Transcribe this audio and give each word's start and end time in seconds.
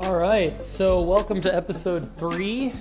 All 0.00 0.14
right, 0.14 0.62
so 0.62 1.00
welcome 1.02 1.40
to 1.40 1.52
episode 1.52 2.08
three 2.08 2.72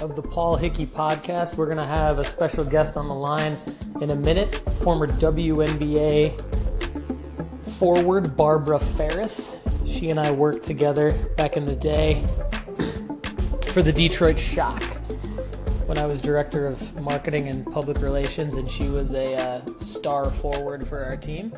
of 0.00 0.16
the 0.16 0.22
Paul 0.22 0.56
Hickey 0.56 0.86
podcast. 0.86 1.58
We're 1.58 1.66
going 1.66 1.76
to 1.76 1.84
have 1.84 2.18
a 2.18 2.24
special 2.24 2.64
guest 2.64 2.96
on 2.96 3.06
the 3.06 3.14
line 3.14 3.58
in 4.00 4.10
a 4.10 4.16
minute, 4.16 4.54
former 4.80 5.06
WNBA 5.06 6.40
forward 7.72 8.34
Barbara 8.34 8.78
Farris. 8.78 9.58
She 9.86 10.08
and 10.08 10.18
I 10.18 10.30
worked 10.30 10.64
together 10.64 11.12
back 11.36 11.58
in 11.58 11.66
the 11.66 11.76
day 11.76 12.24
for 13.72 13.82
the 13.82 13.92
Detroit 13.92 14.38
Shock 14.38 14.82
when 15.86 15.98
I 15.98 16.06
was 16.06 16.22
director 16.22 16.66
of 16.66 16.98
marketing 16.98 17.48
and 17.48 17.70
public 17.70 18.00
relations, 18.00 18.56
and 18.56 18.70
she 18.70 18.88
was 18.88 19.12
a 19.12 19.34
uh, 19.34 19.66
star 19.80 20.30
forward 20.30 20.88
for 20.88 21.04
our 21.04 21.16
team. 21.18 21.52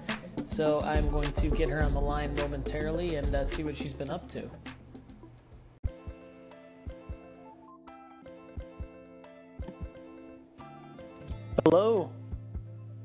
So 0.46 0.80
I'm 0.82 1.10
going 1.12 1.30
to 1.30 1.48
get 1.48 1.68
her 1.68 1.80
on 1.80 1.94
the 1.94 2.00
line 2.00 2.34
momentarily 2.34 3.14
and 3.14 3.32
uh, 3.36 3.44
see 3.44 3.62
what 3.62 3.76
she's 3.76 3.92
been 3.92 4.10
up 4.10 4.28
to. 4.30 4.50
Hello. 11.70 12.10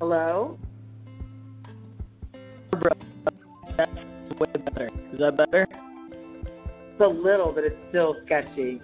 Hello? 0.02 0.58
That's 3.78 3.92
way 4.40 4.48
better. 4.58 4.90
Is 5.14 5.20
that 5.20 5.38
better? 5.38 5.68
It's 5.70 7.00
a 7.00 7.06
little, 7.06 7.52
but 7.52 7.64
it's 7.64 7.76
still 7.90 8.16
sketchy. 8.26 8.82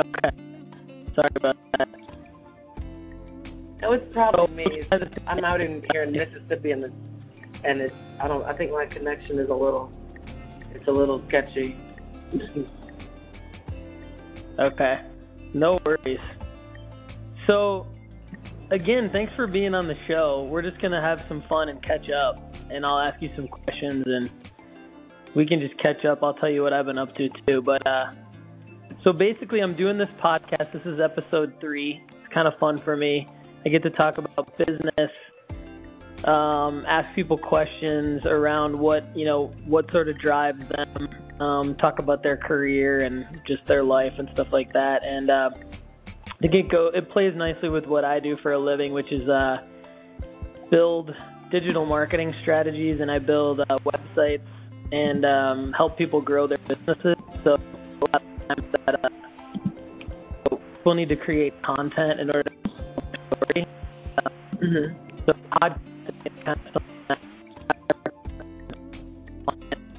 Okay. 0.00 0.30
Sorry 1.14 1.30
about 1.36 1.56
that. 1.78 1.88
No, 3.80 3.92
it's 3.92 4.12
probably 4.12 4.64
oh, 4.64 4.68
me. 4.68 4.82
I'm 5.28 5.44
out 5.44 5.60
in 5.60 5.84
here 5.92 6.02
in 6.02 6.10
Mississippi, 6.10 6.72
and 6.72 6.82
it's, 6.82 6.94
and 7.62 7.80
it's 7.80 7.94
I 8.18 8.26
don't 8.26 8.44
I 8.44 8.54
think 8.54 8.72
my 8.72 8.86
connection 8.86 9.38
is 9.38 9.50
a 9.50 9.54
little 9.54 9.92
it's 10.74 10.88
a 10.88 10.92
little 10.92 11.22
sketchy. 11.28 11.76
Okay. 14.58 15.00
No 15.54 15.80
worries. 15.82 16.20
So, 17.46 17.86
again, 18.70 19.10
thanks 19.10 19.32
for 19.34 19.46
being 19.46 19.74
on 19.74 19.86
the 19.86 19.96
show. 20.06 20.48
We're 20.50 20.62
just 20.62 20.80
going 20.80 20.92
to 20.92 21.00
have 21.00 21.24
some 21.28 21.42
fun 21.48 21.68
and 21.68 21.82
catch 21.82 22.08
up, 22.10 22.38
and 22.70 22.86
I'll 22.86 22.98
ask 22.98 23.20
you 23.20 23.30
some 23.36 23.48
questions, 23.48 24.04
and 24.06 24.30
we 25.34 25.46
can 25.46 25.60
just 25.60 25.76
catch 25.78 26.04
up. 26.04 26.22
I'll 26.22 26.34
tell 26.34 26.50
you 26.50 26.62
what 26.62 26.72
I've 26.72 26.86
been 26.86 26.98
up 26.98 27.14
to, 27.16 27.28
too. 27.46 27.62
But, 27.62 27.86
uh, 27.86 28.12
so 29.02 29.12
basically, 29.12 29.60
I'm 29.60 29.74
doing 29.74 29.98
this 29.98 30.10
podcast. 30.22 30.72
This 30.72 30.82
is 30.84 31.00
episode 31.00 31.54
three. 31.60 32.02
It's 32.08 32.32
kind 32.32 32.46
of 32.46 32.56
fun 32.58 32.80
for 32.80 32.96
me. 32.96 33.26
I 33.64 33.68
get 33.68 33.82
to 33.84 33.90
talk 33.90 34.18
about 34.18 34.56
business, 34.58 35.10
um, 36.24 36.84
ask 36.86 37.14
people 37.14 37.38
questions 37.38 38.24
around 38.26 38.78
what 38.78 39.16
you 39.16 39.24
know, 39.24 39.52
what 39.66 39.90
sort 39.92 40.08
of 40.08 40.18
drives 40.18 40.64
them, 40.68 41.08
um, 41.40 41.74
talk 41.76 41.98
about 41.98 42.22
their 42.22 42.36
career 42.36 43.00
and 43.00 43.26
just 43.46 43.64
their 43.66 43.82
life 43.82 44.14
and 44.18 44.28
stuff 44.30 44.52
like 44.52 44.72
that. 44.72 45.04
And 45.04 45.30
uh, 45.30 45.50
I 46.42 46.48
think 46.48 46.54
it 46.54 46.68
go 46.68 46.88
it 46.88 47.08
plays 47.08 47.36
nicely 47.36 47.68
with 47.68 47.86
what 47.86 48.04
I 48.04 48.18
do 48.18 48.36
for 48.38 48.52
a 48.52 48.58
living, 48.58 48.92
which 48.92 49.12
is 49.12 49.28
uh, 49.28 49.58
build 50.70 51.14
digital 51.52 51.86
marketing 51.86 52.34
strategies, 52.42 53.00
and 53.00 53.12
I 53.12 53.20
build 53.20 53.60
uh, 53.60 53.78
websites 53.84 54.42
and 54.90 55.24
um, 55.24 55.72
help 55.72 55.96
people 55.96 56.20
grow 56.20 56.48
their 56.48 56.58
businesses. 56.58 57.14
So 57.44 57.54
a 57.54 58.04
lot 58.10 58.22
of 58.22 58.48
times 58.48 58.72
that 58.86 59.04
uh, 59.04 60.56
people 60.76 60.94
need 60.94 61.10
to 61.10 61.16
create 61.16 61.54
content 61.62 62.18
in 62.18 62.28
order 62.28 62.50
to 62.50 62.68
tell 62.68 63.04
their 63.12 63.36
story. 63.36 63.66
Uh, 64.18 64.30
hmm 64.58 65.12
so 65.26 65.32
podcasting 65.52 66.26
is 66.26 66.32
kind 66.44 66.60
of 66.66 66.72
something 66.72 67.04
that 67.08 67.18
I 67.62 67.74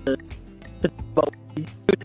to, 0.05 0.15
to 0.85 0.87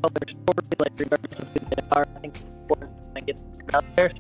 tell 0.00 0.10
their 0.10 0.28
story, 0.28 0.64
like 0.78 0.92
regardless 0.96 1.38
of 1.38 1.48
who 1.48 1.60
they 1.60 1.82
are, 1.90 2.06
I 2.14 2.20
think 2.20 2.36
it's 2.36 2.44
important 2.44 2.90
to 3.16 3.20
get 3.22 3.40
out 3.74 3.84
there. 3.96 4.12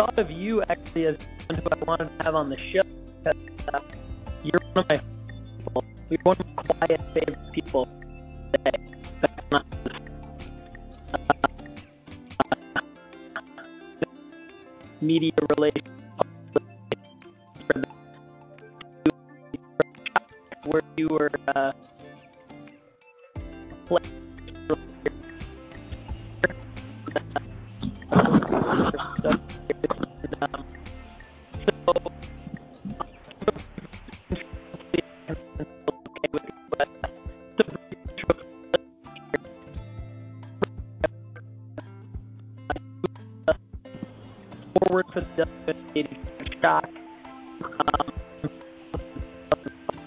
Thought 0.00 0.18
of 0.18 0.30
you 0.30 0.62
actually 0.62 1.08
as 1.08 1.16
someone 1.46 1.60
who 1.60 1.68
I 1.76 1.84
wanted 1.84 2.04
to 2.08 2.24
have 2.24 2.34
on 2.34 2.48
the 2.48 2.56
show 2.72 2.80
because 3.22 3.36
uh, 3.68 3.80
you're 4.42 4.62
one 4.72 4.78
of 4.78 4.88
my 4.88 4.96
people. 4.96 5.84
You're 6.08 6.20
one 6.22 6.36
of 6.40 6.46
my 6.56 6.62
quiet 6.62 7.00
favorite 7.12 7.52
people 7.52 7.86
today. 8.50 8.80
Not 9.52 9.66
uh, 11.12 11.20
media 15.02 15.32
relations 15.58 15.92
where 20.64 20.82
you 20.96 21.08
were 21.10 21.30
uh, 21.54 21.72
Shock. 46.60 46.88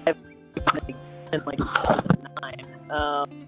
Um, 0.06 0.16
like 1.46 1.58
2009. 1.58 2.91
Um, 2.91 3.44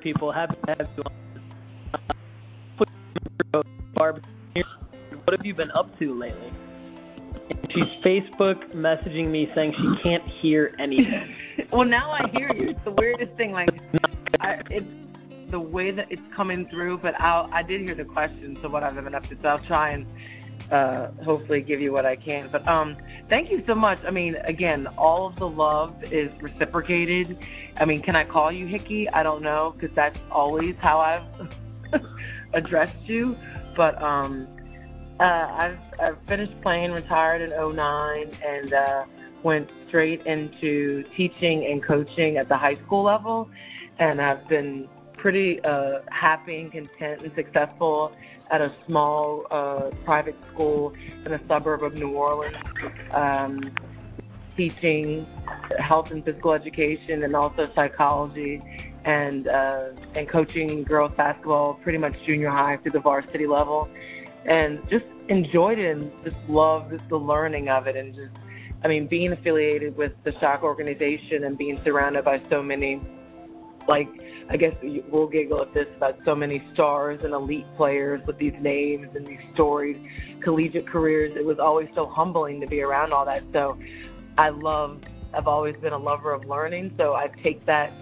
people. 0.00 0.32
Happy 0.32 0.56
to 0.66 0.76
have 0.78 0.88
you 0.96 1.02
on. 1.02 1.20
What 5.30 5.36
have 5.36 5.46
you 5.46 5.54
been 5.54 5.70
up 5.72 5.96
to 5.98 6.14
lately? 6.14 6.52
And 7.50 7.72
she's 7.72 7.84
Facebook 8.04 8.72
messaging 8.72 9.28
me 9.28 9.50
saying 9.54 9.74
she 9.74 10.02
can't 10.02 10.26
hear 10.26 10.74
anything. 10.78 11.34
well, 11.72 11.84
now 11.84 12.10
I 12.10 12.28
hear 12.30 12.52
you. 12.52 12.70
It's 12.70 12.84
the 12.84 12.92
weirdest 12.92 13.34
thing. 13.36 13.52
Like, 13.52 13.70
I, 14.40 14.62
it's 14.70 14.86
the 15.50 15.60
way 15.60 15.90
that 15.90 16.10
it's 16.10 16.22
coming 16.34 16.66
through. 16.68 16.98
But 16.98 17.20
I'll, 17.20 17.48
I 17.52 17.62
did 17.62 17.82
hear 17.82 17.94
the 17.94 18.04
question, 18.04 18.56
so 18.60 18.68
what 18.68 18.82
I've 18.82 18.94
been 18.94 19.14
up 19.14 19.26
to. 19.28 19.36
So 19.40 19.48
I'll 19.48 19.58
try 19.58 19.90
and 19.90 20.06
uh, 20.70 21.08
hopefully 21.24 21.60
give 21.60 21.80
you 21.80 21.92
what 21.92 22.06
I 22.06 22.16
can. 22.16 22.48
But 22.50 22.66
um, 22.68 22.96
thank 23.28 23.50
you 23.50 23.62
so 23.66 23.74
much. 23.74 23.98
I 24.06 24.10
mean, 24.10 24.36
again, 24.44 24.86
all 24.98 25.26
of 25.26 25.36
the 25.36 25.48
love 25.48 26.12
is 26.12 26.30
reciprocated. 26.40 27.38
I 27.80 27.84
mean, 27.84 28.00
can 28.00 28.16
I 28.16 28.24
call 28.24 28.52
you 28.52 28.66
Hickey? 28.66 29.08
I 29.10 29.22
don't 29.22 29.42
know 29.42 29.74
because 29.76 29.94
that's 29.94 30.20
always 30.30 30.76
how 30.78 30.98
I've 31.00 31.50
addressed 32.52 33.02
you. 33.08 33.36
But 33.76 34.00
um, 34.02 34.46
uh, 35.18 35.46
I've, 35.50 35.78
I've 36.00 36.18
finished 36.26 36.60
playing, 36.60 36.92
retired 36.92 37.42
in 37.42 37.50
09, 37.50 38.30
and 38.46 38.72
uh, 38.72 39.04
went 39.42 39.70
straight 39.88 40.24
into 40.26 41.02
teaching 41.16 41.66
and 41.66 41.82
coaching 41.82 42.36
at 42.36 42.48
the 42.48 42.56
high 42.56 42.76
school 42.76 43.02
level. 43.02 43.50
And 43.98 44.20
I've 44.20 44.46
been 44.48 44.88
pretty 45.14 45.62
uh, 45.64 46.00
happy 46.10 46.60
and 46.60 46.72
content 46.72 47.22
and 47.22 47.34
successful 47.34 48.16
at 48.50 48.60
a 48.60 48.72
small 48.86 49.46
uh, 49.50 49.90
private 50.04 50.36
school 50.44 50.92
in 51.24 51.32
a 51.32 51.40
suburb 51.46 51.82
of 51.82 51.94
New 51.94 52.10
Orleans, 52.10 52.56
um, 53.12 53.72
teaching 54.56 55.26
health 55.78 56.10
and 56.10 56.24
physical 56.24 56.52
education 56.52 57.22
and 57.22 57.34
also 57.36 57.70
psychology 57.74 58.60
and 59.04 59.48
uh, 59.48 59.90
and 60.14 60.28
coaching 60.28 60.82
girls 60.82 61.12
basketball 61.16 61.74
pretty 61.74 61.98
much 61.98 62.14
junior 62.26 62.50
high 62.50 62.76
through 62.78 62.92
the 62.92 63.00
varsity 63.00 63.46
level. 63.46 63.88
And 64.46 64.80
just 64.90 65.06
enjoyed 65.28 65.78
it 65.78 65.96
and 65.96 66.12
just 66.24 66.36
loved 66.48 67.08
the 67.08 67.16
learning 67.16 67.68
of 67.68 67.86
it 67.86 67.96
and 67.96 68.14
just 68.14 68.32
I 68.82 68.88
mean 68.88 69.06
being 69.06 69.32
affiliated 69.32 69.96
with 69.96 70.12
the 70.24 70.32
Shock 70.40 70.62
organization 70.62 71.44
and 71.44 71.56
being 71.56 71.80
surrounded 71.84 72.24
by 72.24 72.42
so 72.50 72.62
many 72.62 73.00
like 73.86 74.08
I 74.50 74.56
guess 74.56 74.74
we'll 74.82 75.28
giggle 75.28 75.62
at 75.62 75.72
this 75.72 75.86
about 75.96 76.18
so 76.24 76.34
many 76.34 76.60
stars 76.74 77.20
and 77.22 77.32
elite 77.32 77.66
players 77.76 78.20
with 78.26 78.36
these 78.38 78.54
names 78.60 79.08
and 79.14 79.24
these 79.24 79.38
storied 79.54 80.04
collegiate 80.42 80.88
careers. 80.88 81.36
It 81.36 81.44
was 81.44 81.60
always 81.60 81.88
so 81.94 82.06
humbling 82.06 82.60
to 82.60 82.66
be 82.66 82.82
around 82.82 83.12
all 83.12 83.24
that. 83.26 83.44
So 83.52 83.78
I 84.36 84.48
love, 84.48 85.00
I've 85.32 85.46
always 85.46 85.76
been 85.76 85.92
a 85.92 85.98
lover 85.98 86.32
of 86.32 86.46
learning. 86.46 86.94
So 86.98 87.14
I 87.14 87.28
take 87.28 87.64
that 87.66 87.92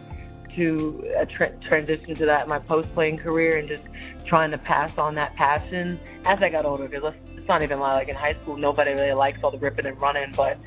to 0.57 1.05
a 1.19 1.27
tra- 1.27 1.55
transition 1.69 2.15
to 2.15 2.25
that 2.25 2.45
in 2.45 2.49
my 2.49 2.59
post 2.59 2.93
playing 2.95 3.19
career 3.19 3.59
and 3.59 3.69
just 3.69 3.85
trying 4.25 4.51
to 4.51 4.59
pass 4.59 4.97
on 4.97 5.15
that 5.17 5.37
passion 5.37 6.01
as 6.25 6.43
I 6.43 6.49
got 6.49 6.65
older. 6.65 6.89
Because 6.89 7.13
let's 7.37 7.47
not 7.47 7.61
even 7.61 7.79
like 7.79 8.09
in 8.09 8.17
high 8.17 8.37
school, 8.43 8.57
nobody 8.57 8.93
really 8.93 9.13
likes 9.13 9.41
all 9.43 9.51
the 9.51 9.59
ripping 9.59 9.85
and 9.85 10.01
running. 10.01 10.33
But 10.35 10.59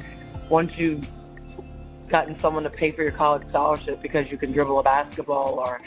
once 0.47 0.71
you 0.77 1.01
gotten 2.11 2.37
someone 2.39 2.63
to 2.63 2.69
pay 2.69 2.91
for 2.91 3.03
your 3.03 3.11
college 3.11 3.47
scholarship 3.49 4.01
because 4.01 4.29
you 4.29 4.37
can 4.37 4.51
dribble 4.51 4.79
a 4.79 4.83
basketball 4.83 5.59
or 5.59 5.79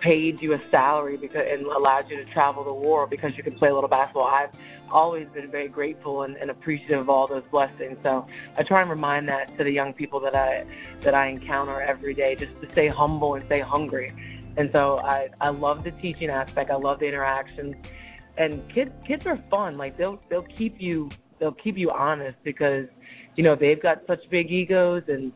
paid 0.00 0.40
you 0.42 0.52
a 0.52 0.60
salary 0.70 1.16
because 1.16 1.46
and 1.50 1.64
allowed 1.66 2.10
you 2.10 2.16
to 2.16 2.24
travel 2.26 2.62
the 2.62 2.72
world 2.72 3.08
because 3.10 3.36
you 3.36 3.42
can 3.42 3.54
play 3.54 3.70
a 3.70 3.74
little 3.74 3.88
basketball. 3.88 4.26
I've 4.26 4.50
always 4.90 5.26
been 5.28 5.50
very 5.50 5.68
grateful 5.68 6.22
and, 6.22 6.36
and 6.36 6.50
appreciative 6.50 7.00
of 7.00 7.08
all 7.08 7.26
those 7.26 7.44
blessings. 7.46 7.98
So 8.02 8.26
I 8.56 8.62
try 8.62 8.82
and 8.82 8.90
remind 8.90 9.28
that 9.28 9.56
to 9.58 9.64
the 9.64 9.72
young 9.72 9.92
people 9.92 10.20
that 10.20 10.36
I 10.36 10.66
that 11.00 11.14
I 11.14 11.28
encounter 11.28 11.80
every 11.80 12.14
day, 12.14 12.36
just 12.36 12.60
to 12.60 12.70
stay 12.72 12.88
humble 12.88 13.34
and 13.34 13.44
stay 13.44 13.60
hungry. 13.60 14.12
And 14.56 14.70
so 14.72 15.00
I, 15.00 15.30
I 15.40 15.48
love 15.48 15.82
the 15.82 15.90
teaching 15.90 16.30
aspect. 16.30 16.70
I 16.70 16.76
love 16.76 17.00
the 17.00 17.06
interactions. 17.06 17.74
And 18.36 18.68
kids 18.68 18.92
kids 19.06 19.26
are 19.26 19.38
fun. 19.50 19.76
Like 19.76 19.96
they'll 19.96 20.20
they'll 20.28 20.42
keep 20.42 20.80
you 20.80 21.10
they'll 21.38 21.52
keep 21.52 21.76
you 21.76 21.90
honest 21.90 22.36
because 22.44 22.86
you 23.36 23.42
know 23.42 23.56
they've 23.56 23.80
got 23.80 24.02
such 24.06 24.28
big 24.30 24.50
egos 24.50 25.04
and 25.08 25.32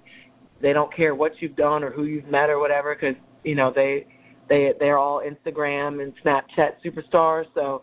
they 0.60 0.72
don't 0.72 0.94
care 0.94 1.14
what 1.14 1.32
you've 1.40 1.56
done 1.56 1.84
or 1.84 1.90
who 1.90 2.04
you've 2.04 2.26
met 2.26 2.50
or 2.50 2.58
whatever 2.58 2.94
because 2.94 3.14
you 3.44 3.54
know 3.54 3.72
they 3.74 4.06
they 4.48 4.72
they're 4.78 4.98
all 4.98 5.22
Instagram 5.22 6.02
and 6.02 6.12
Snapchat 6.24 6.72
superstars. 6.84 7.44
So 7.54 7.82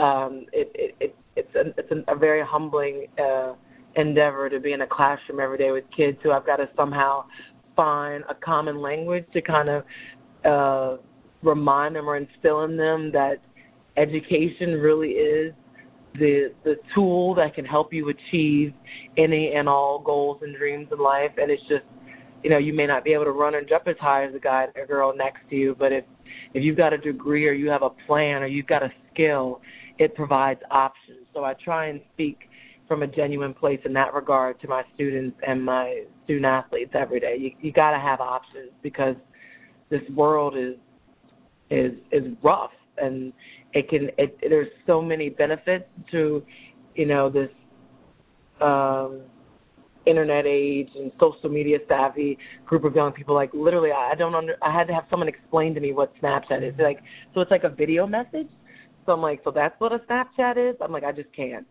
um, 0.00 0.46
it, 0.52 0.70
it, 0.74 0.96
it 1.00 1.16
it's 1.36 1.54
a, 1.54 1.60
it's 1.78 1.90
a, 1.90 2.12
a 2.12 2.16
very 2.16 2.44
humbling 2.44 3.06
uh, 3.18 3.54
endeavor 3.96 4.48
to 4.48 4.60
be 4.60 4.72
in 4.72 4.82
a 4.82 4.86
classroom 4.86 5.40
every 5.40 5.58
day 5.58 5.70
with 5.70 5.84
kids 5.96 6.18
who 6.22 6.30
I've 6.30 6.46
got 6.46 6.56
to 6.56 6.68
somehow 6.76 7.24
find 7.74 8.24
a 8.28 8.34
common 8.34 8.80
language 8.80 9.24
to 9.32 9.40
kind 9.40 9.68
of 9.68 9.84
uh, 10.44 11.02
remind 11.42 11.96
them 11.96 12.08
or 12.08 12.16
instill 12.16 12.64
in 12.64 12.76
them 12.76 13.10
that 13.12 13.40
education 13.96 14.72
really 14.74 15.10
is 15.10 15.52
the 16.14 16.52
the 16.64 16.76
tool 16.94 17.34
that 17.34 17.54
can 17.54 17.64
help 17.64 17.92
you 17.92 18.10
achieve 18.10 18.72
any 19.16 19.52
and 19.54 19.68
all 19.68 19.98
goals 19.98 20.38
and 20.42 20.56
dreams 20.56 20.86
in 20.92 20.98
life 20.98 21.30
and 21.38 21.50
it's 21.50 21.62
just 21.62 21.84
you 22.42 22.50
know, 22.50 22.58
you 22.58 22.72
may 22.72 22.86
not 22.86 23.04
be 23.04 23.12
able 23.12 23.24
to 23.24 23.30
run 23.32 23.54
and 23.54 23.68
jump 23.68 23.86
as 23.86 23.96
high 24.00 24.24
as 24.24 24.32
the 24.32 24.40
guy 24.40 24.66
or 24.74 24.86
girl 24.86 25.14
next 25.16 25.40
to 25.50 25.56
you, 25.56 25.76
but 25.78 25.92
if 25.92 26.04
if 26.54 26.62
you've 26.62 26.76
got 26.76 26.92
a 26.92 26.98
degree 26.98 27.46
or 27.46 27.52
you 27.52 27.68
have 27.70 27.82
a 27.82 27.90
plan 28.06 28.42
or 28.42 28.46
you've 28.46 28.66
got 28.66 28.82
a 28.82 28.92
skill, 29.12 29.60
it 29.98 30.14
provides 30.14 30.60
options. 30.70 31.26
So 31.34 31.44
I 31.44 31.54
try 31.54 31.86
and 31.86 32.00
speak 32.14 32.48
from 32.88 33.02
a 33.02 33.06
genuine 33.06 33.54
place 33.54 33.80
in 33.84 33.92
that 33.94 34.12
regard 34.12 34.60
to 34.60 34.68
my 34.68 34.82
students 34.94 35.36
and 35.46 35.64
my 35.64 36.04
student 36.24 36.46
athletes 36.46 36.92
every 36.94 37.20
day. 37.20 37.36
You 37.38 37.52
you 37.60 37.72
got 37.72 37.92
to 37.92 37.98
have 37.98 38.20
options 38.20 38.70
because 38.82 39.16
this 39.90 40.02
world 40.14 40.56
is 40.56 40.74
is 41.70 41.92
is 42.10 42.24
rough 42.42 42.72
and 42.98 43.32
it 43.72 43.88
can 43.88 44.10
it 44.18 44.36
there's 44.40 44.68
so 44.86 45.00
many 45.00 45.28
benefits 45.28 45.84
to 46.10 46.42
you 46.94 47.06
know 47.06 47.30
this 47.30 47.50
um 48.60 49.20
internet 50.06 50.46
age 50.46 50.88
and 50.94 51.12
social 51.20 51.48
media 51.48 51.78
savvy 51.88 52.38
group 52.66 52.84
of 52.84 52.94
young 52.94 53.12
people 53.12 53.34
like 53.34 53.50
literally 53.54 53.90
I 53.92 54.14
don't 54.14 54.34
under 54.34 54.56
I 54.62 54.72
had 54.72 54.86
to 54.88 54.94
have 54.94 55.04
someone 55.10 55.28
explain 55.28 55.74
to 55.74 55.80
me 55.80 55.92
what 55.92 56.12
Snapchat 56.20 56.66
is 56.66 56.74
like 56.78 57.00
so 57.34 57.40
it's 57.40 57.50
like 57.50 57.64
a 57.64 57.68
video 57.68 58.06
message. 58.06 58.48
So 59.06 59.12
I'm 59.12 59.20
like 59.20 59.40
so 59.44 59.50
that's 59.50 59.78
what 59.78 59.92
a 59.92 59.98
Snapchat 60.00 60.70
is? 60.70 60.76
I'm 60.80 60.92
like 60.92 61.04
I 61.04 61.12
just 61.12 61.32
can't. 61.34 61.66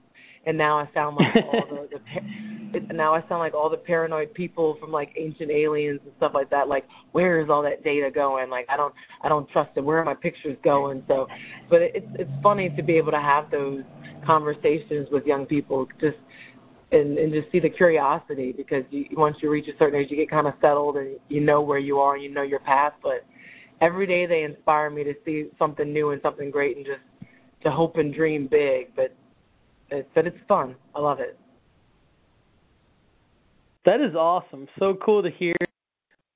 And 0.46 0.58
now 0.58 0.80
I 0.80 0.90
sound 0.94 1.18
like 1.18 1.36
all 1.54 1.64
the, 1.70 1.98
the 1.98 2.00
par- 2.00 2.94
now 2.94 3.14
I 3.14 3.20
sound 3.22 3.40
like 3.40 3.54
all 3.54 3.70
the 3.70 3.78
paranoid 3.78 4.34
people 4.34 4.78
from 4.80 4.92
like 4.92 5.14
ancient 5.18 5.52
aliens 5.52 6.00
and 6.04 6.14
stuff 6.18 6.32
like 6.34 6.50
that 6.50 6.68
like 6.68 6.86
where 7.12 7.42
is 7.42 7.50
all 7.50 7.62
that 7.64 7.84
data 7.84 8.10
going? 8.14 8.50
Like 8.50 8.66
I 8.70 8.78
don't 8.78 8.94
I 9.24 9.30
don't 9.30 9.50
trust 9.50 9.72
it. 9.76 9.82
Where 9.82 10.00
are 10.00 10.06
my 10.06 10.14
pictures 10.16 10.58
going? 10.64 11.04
So 11.08 11.28
but 11.70 11.82
it's 11.82 12.08
it's 12.16 12.32
funny 12.42 12.70
to 12.76 12.84
be 12.84 12.94
able 12.94 13.12
to 13.12 13.22
have 13.22 13.52
those 13.52 13.84
conversations 14.26 15.08
with 15.12 15.26
young 15.26 15.46
people 15.46 15.88
just 16.00 16.18
and 16.92 17.18
and 17.18 17.32
just 17.34 17.52
see 17.52 17.60
the 17.60 17.70
curiosity 17.70 18.52
because 18.52 18.84
you, 18.90 19.06
once 19.14 19.38
you 19.42 19.50
reach 19.50 19.68
a 19.68 19.78
certain 19.78 20.00
age, 20.00 20.08
you 20.10 20.18
get 20.18 20.30
kind 20.30 20.48
of 20.48 20.54
settled 20.62 20.98
and 20.98 21.18
you 21.30 21.42
know 21.42 21.62
where 21.62 21.80
you 21.80 22.00
are 22.00 22.16
and 22.16 22.24
you 22.24 22.32
know 22.32 22.42
your 22.42 22.60
path. 22.60 22.94
But 23.02 23.26
every 23.82 24.06
day 24.06 24.26
they 24.26 24.44
inspire 24.44 24.90
me 24.90 25.04
to 25.04 25.14
see 25.26 25.50
something 25.58 25.92
new 25.92 26.12
and 26.12 26.22
something 26.22 26.52
great 26.52 26.78
and 26.78 26.86
just 26.86 27.00
to 27.64 27.72
hope 27.72 27.98
and 27.98 28.14
dream 28.14 28.48
big. 28.50 28.96
But 28.96 29.16
it, 29.90 30.10
but 30.14 30.28
it's 30.28 30.38
fun. 30.48 30.76
I 30.96 31.00
love 31.00 31.20
it. 31.20 31.38
That 33.86 34.00
is 34.02 34.16
awesome. 34.16 34.68
So 34.80 34.96
cool 35.04 35.24
to 35.24 35.32
hear. 35.32 35.56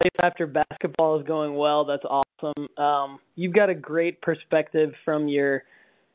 Life 0.03 0.11
after 0.21 0.45
basketball 0.45 1.19
is 1.19 1.25
going 1.25 1.55
well. 1.55 1.85
That's 1.85 2.03
awesome. 2.03 2.67
Um, 2.77 3.19
you've 3.35 3.53
got 3.53 3.69
a 3.69 3.75
great 3.75 4.21
perspective 4.21 4.91
from 5.05 5.29
your 5.29 5.63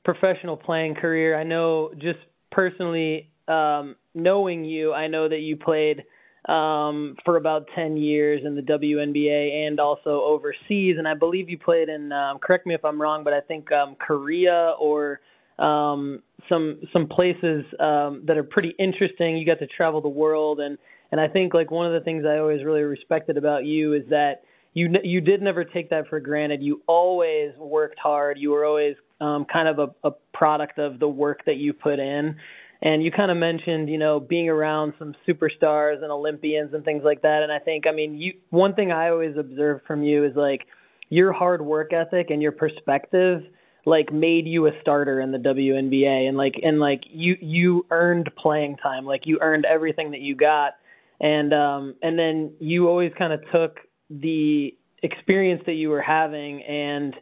professional 0.04 0.56
playing 0.56 0.96
career. 0.96 1.38
I 1.38 1.44
know 1.44 1.90
just 1.94 2.18
personally 2.50 3.29
um, 3.48 3.96
knowing 4.14 4.64
you, 4.64 4.92
I 4.92 5.06
know 5.06 5.28
that 5.28 5.40
you 5.40 5.56
played 5.56 6.04
um, 6.48 7.16
for 7.24 7.36
about 7.36 7.66
10 7.74 7.96
years 7.96 8.42
in 8.44 8.54
the 8.54 8.62
WNBA 8.62 9.66
and 9.66 9.78
also 9.78 10.22
overseas. 10.22 10.96
And 10.98 11.06
I 11.06 11.14
believe 11.14 11.50
you 11.50 11.58
played 11.58 11.88
in, 11.88 12.12
um, 12.12 12.38
correct 12.38 12.66
me 12.66 12.74
if 12.74 12.84
I'm 12.84 13.00
wrong, 13.00 13.24
but 13.24 13.32
I 13.32 13.40
think 13.40 13.70
um, 13.72 13.96
Korea 13.96 14.74
or 14.80 15.20
um, 15.58 16.22
some 16.48 16.80
some 16.92 17.06
places 17.06 17.64
um, 17.78 18.22
that 18.26 18.38
are 18.38 18.42
pretty 18.42 18.74
interesting. 18.78 19.36
You 19.36 19.44
got 19.44 19.58
to 19.58 19.66
travel 19.66 20.00
the 20.00 20.08
world, 20.08 20.58
and 20.58 20.78
and 21.12 21.20
I 21.20 21.28
think 21.28 21.52
like 21.52 21.70
one 21.70 21.86
of 21.86 21.92
the 21.92 22.00
things 22.00 22.24
I 22.26 22.38
always 22.38 22.64
really 22.64 22.82
respected 22.82 23.36
about 23.36 23.66
you 23.66 23.92
is 23.92 24.04
that 24.08 24.42
you 24.72 24.88
you 25.02 25.20
did 25.20 25.42
never 25.42 25.64
take 25.64 25.90
that 25.90 26.08
for 26.08 26.18
granted. 26.18 26.62
You 26.62 26.80
always 26.86 27.54
worked 27.58 27.98
hard. 27.98 28.38
You 28.38 28.52
were 28.52 28.64
always 28.64 28.96
um, 29.20 29.44
kind 29.52 29.68
of 29.68 29.78
a, 29.78 30.08
a 30.08 30.12
product 30.32 30.78
of 30.78 30.98
the 30.98 31.08
work 31.08 31.44
that 31.44 31.56
you 31.56 31.74
put 31.74 31.98
in. 31.98 32.36
And 32.82 33.02
you 33.02 33.10
kind 33.10 33.30
of 33.30 33.36
mentioned, 33.36 33.90
you 33.90 33.98
know, 33.98 34.20
being 34.20 34.48
around 34.48 34.94
some 34.98 35.14
superstars 35.28 36.02
and 36.02 36.10
Olympians 36.10 36.72
and 36.72 36.84
things 36.84 37.02
like 37.04 37.22
that. 37.22 37.42
And 37.42 37.52
I 37.52 37.58
think, 37.58 37.86
I 37.86 37.92
mean, 37.92 38.18
you 38.18 38.32
one 38.50 38.74
thing 38.74 38.90
I 38.90 39.10
always 39.10 39.36
observe 39.36 39.82
from 39.86 40.02
you 40.02 40.24
is 40.24 40.34
like 40.34 40.62
your 41.10 41.32
hard 41.32 41.60
work 41.60 41.92
ethic 41.92 42.30
and 42.30 42.40
your 42.40 42.52
perspective 42.52 43.42
like 43.86 44.12
made 44.12 44.46
you 44.46 44.66
a 44.66 44.70
starter 44.80 45.20
in 45.20 45.32
the 45.32 45.38
WNBA 45.38 46.28
and 46.28 46.36
like 46.36 46.54
and 46.62 46.78
like 46.80 47.02
you 47.10 47.36
you 47.40 47.86
earned 47.90 48.30
playing 48.36 48.76
time. 48.76 49.04
Like 49.04 49.22
you 49.24 49.38
earned 49.40 49.64
everything 49.64 50.10
that 50.12 50.20
you 50.20 50.34
got. 50.34 50.74
And 51.20 51.52
um 51.52 51.94
and 52.02 52.18
then 52.18 52.52
you 52.60 52.88
always 52.88 53.12
kind 53.18 53.32
of 53.32 53.40
took 53.52 53.78
the 54.08 54.74
experience 55.02 55.62
that 55.66 55.74
you 55.74 55.88
were 55.88 56.02
having 56.02 56.62
and 56.62 57.14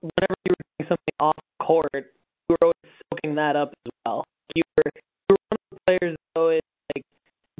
whenever 0.00 0.34
you 0.44 0.50
were 0.50 0.56
doing 0.78 0.88
something 0.88 1.14
off 1.18 1.36
court 1.60 1.90
you 1.94 2.02
were 2.50 2.56
always 2.62 2.94
soaking 3.10 3.34
that 3.34 3.56
up 3.56 3.72
as 3.84 3.92
well 4.04 4.24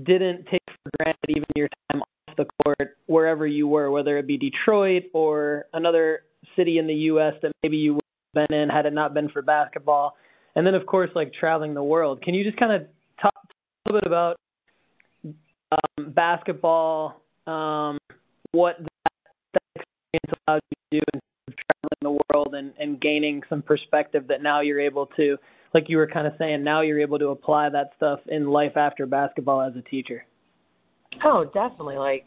didn't 0.07 0.47
take 0.51 0.63
for 0.67 0.91
granted 0.99 1.29
even 1.29 1.45
your 1.55 1.69
time 1.91 2.03
off 2.03 2.37
the 2.37 2.47
court 2.65 2.97
wherever 3.07 3.47
you 3.47 3.69
were, 3.69 3.91
whether 3.91 4.19
it 4.19 4.27
be 4.27 4.37
Detroit 4.37 5.05
or 5.13 5.67
another 5.73 6.21
city 6.57 6.79
in 6.79 6.87
the 6.87 6.95
U.S. 6.95 7.35
that 7.43 7.53
maybe 7.63 7.77
you 7.77 7.95
would 7.95 8.05
have 8.35 8.49
been 8.49 8.57
in 8.57 8.69
had 8.69 8.87
it 8.87 8.93
not 8.93 9.15
been 9.15 9.29
for 9.29 9.43
basketball. 9.43 10.17
And 10.55 10.67
then, 10.67 10.75
of 10.75 10.87
course, 10.87 11.11
like 11.15 11.33
traveling 11.35 11.75
the 11.75 11.83
world. 11.83 12.23
Can 12.23 12.35
you 12.35 12.45
just 12.45 12.57
kind 12.59 12.73
of 12.73 12.89
talk 13.21 13.35
a 13.35 13.93
little 13.93 14.01
bit 14.01 14.07
about 14.07 14.37
um, 15.73 16.13
basketball, 16.13 17.21
um, 17.47 17.99
what 18.53 18.77
that, 18.79 19.13
that 19.55 19.63
experience 19.75 20.41
allowed 20.47 20.61
you 20.71 21.01
to 21.01 21.01
do 21.01 21.05
in 21.15 21.21
traveling 21.55 22.01
the 22.03 22.19
world 22.33 22.55
and, 22.55 22.73
and 22.79 23.01
gaining 23.01 23.43
some 23.49 23.63
perspective 23.63 24.29
that 24.29 24.43
now 24.43 24.61
you're 24.61 24.81
able 24.81 25.07
to 25.17 25.37
like 25.75 25.89
you 25.89 25.97
were 25.97 26.07
kind 26.07 26.27
of 26.27 26.35
saying, 26.39 26.65
now 26.65 26.81
you're 26.81 27.01
able 27.01 27.19
to 27.19 27.29
apply 27.29 27.69
that 27.71 27.91
stuff 27.97 28.21
in 28.29 28.47
life 28.47 28.77
after 28.77 29.07
basketball 29.07 29.63
as 29.63 29.75
a 29.77 29.83
teacher. 29.83 30.25
Oh, 31.25 31.45
definitely. 31.45 31.97
Like, 31.97 32.25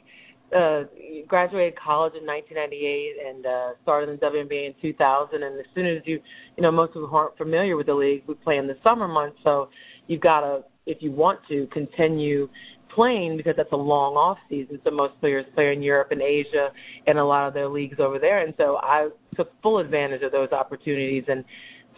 uh, 0.55 0.83
graduated 1.27 1.77
college 1.77 2.13
in 2.19 2.25
1998 2.25 3.27
and 3.27 3.45
uh, 3.45 3.69
started 3.83 4.09
in 4.09 4.17
the 4.19 4.25
WNBA 4.25 4.67
in 4.67 4.73
2000. 4.81 5.43
And 5.43 5.59
as 5.59 5.65
soon 5.75 5.85
as 5.85 6.01
you, 6.05 6.19
you 6.57 6.63
know, 6.63 6.71
most 6.71 6.89
people 6.93 7.07
who 7.07 7.15
aren't 7.15 7.37
familiar 7.37 7.77
with 7.77 7.85
the 7.85 7.93
league, 7.93 8.23
we 8.27 8.33
play 8.33 8.57
in 8.57 8.67
the 8.67 8.77
summer 8.83 9.07
months. 9.07 9.37
So 9.43 9.69
you've 10.07 10.21
got 10.21 10.41
to, 10.41 10.63
if 10.85 10.97
you 11.01 11.11
want 11.11 11.39
to, 11.49 11.67
continue 11.71 12.49
playing 12.95 13.37
because 13.37 13.53
that's 13.55 13.71
a 13.71 13.77
long 13.77 14.15
off 14.15 14.37
season. 14.49 14.79
So 14.83 14.91
most 14.91 15.19
players 15.19 15.45
play 15.53 15.71
in 15.71 15.83
Europe 15.83 16.09
and 16.11 16.21
Asia 16.21 16.69
and 17.05 17.19
a 17.19 17.23
lot 17.23 17.47
of 17.47 17.53
their 17.53 17.69
leagues 17.69 17.99
over 17.99 18.17
there. 18.17 18.43
And 18.43 18.53
so 18.57 18.77
I 18.81 19.09
took 19.35 19.51
full 19.61 19.77
advantage 19.77 20.23
of 20.23 20.31
those 20.31 20.51
opportunities 20.51 21.23
and 21.27 21.43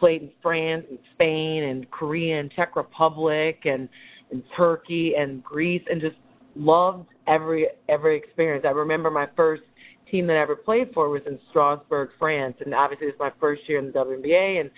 played 0.02 0.24
in 0.24 0.32
France 0.42 0.84
and 0.90 1.00
Spain 1.14 1.64
and 1.64 1.90
Korea 1.92 2.40
and 2.42 2.52
Czech 2.52 2.76
Republic 2.76 3.60
and 3.64 3.88
and 4.32 4.44
Turkey 4.58 5.14
and 5.18 5.44
Greece 5.44 5.84
and 5.90 6.02
just 6.02 6.16
loved 6.56 7.08
every 7.28 7.68
every 7.88 8.18
experience. 8.18 8.66
I 8.68 8.72
remember 8.72 9.12
my 9.12 9.28
first 9.38 9.62
team 10.10 10.28
that 10.28 10.36
I 10.36 10.42
ever 10.42 10.56
played 10.56 10.90
for 10.94 11.10
was 11.10 11.22
in 11.26 11.40
Strasbourg, 11.52 12.10
France, 12.20 12.58
and 12.66 12.74
obviously 12.74 13.08
it 13.08 13.16
was 13.18 13.32
my 13.32 13.40
first 13.40 13.62
year 13.70 13.80
in 13.80 13.88
the 13.88 13.92
WNBA. 13.92 14.60
And 14.60 14.72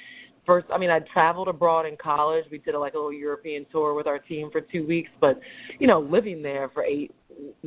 first, 0.46 0.68
I 0.72 0.78
mean, 0.78 0.92
I 0.92 1.00
traveled 1.12 1.48
abroad 1.48 1.86
in 1.86 1.96
college. 1.98 2.46
We 2.52 2.60
did 2.60 2.76
a, 2.76 2.80
like 2.80 2.94
a 2.94 2.98
little 2.98 3.14
European 3.14 3.66
tour 3.72 3.94
with 3.94 4.06
our 4.06 4.20
team 4.20 4.50
for 4.52 4.62
two 4.62 4.86
weeks, 4.86 5.10
but 5.22 5.40
you 5.80 5.88
know, 5.88 6.02
living 6.02 6.44
there 6.44 6.70
for 6.74 6.84
eight, 6.84 7.16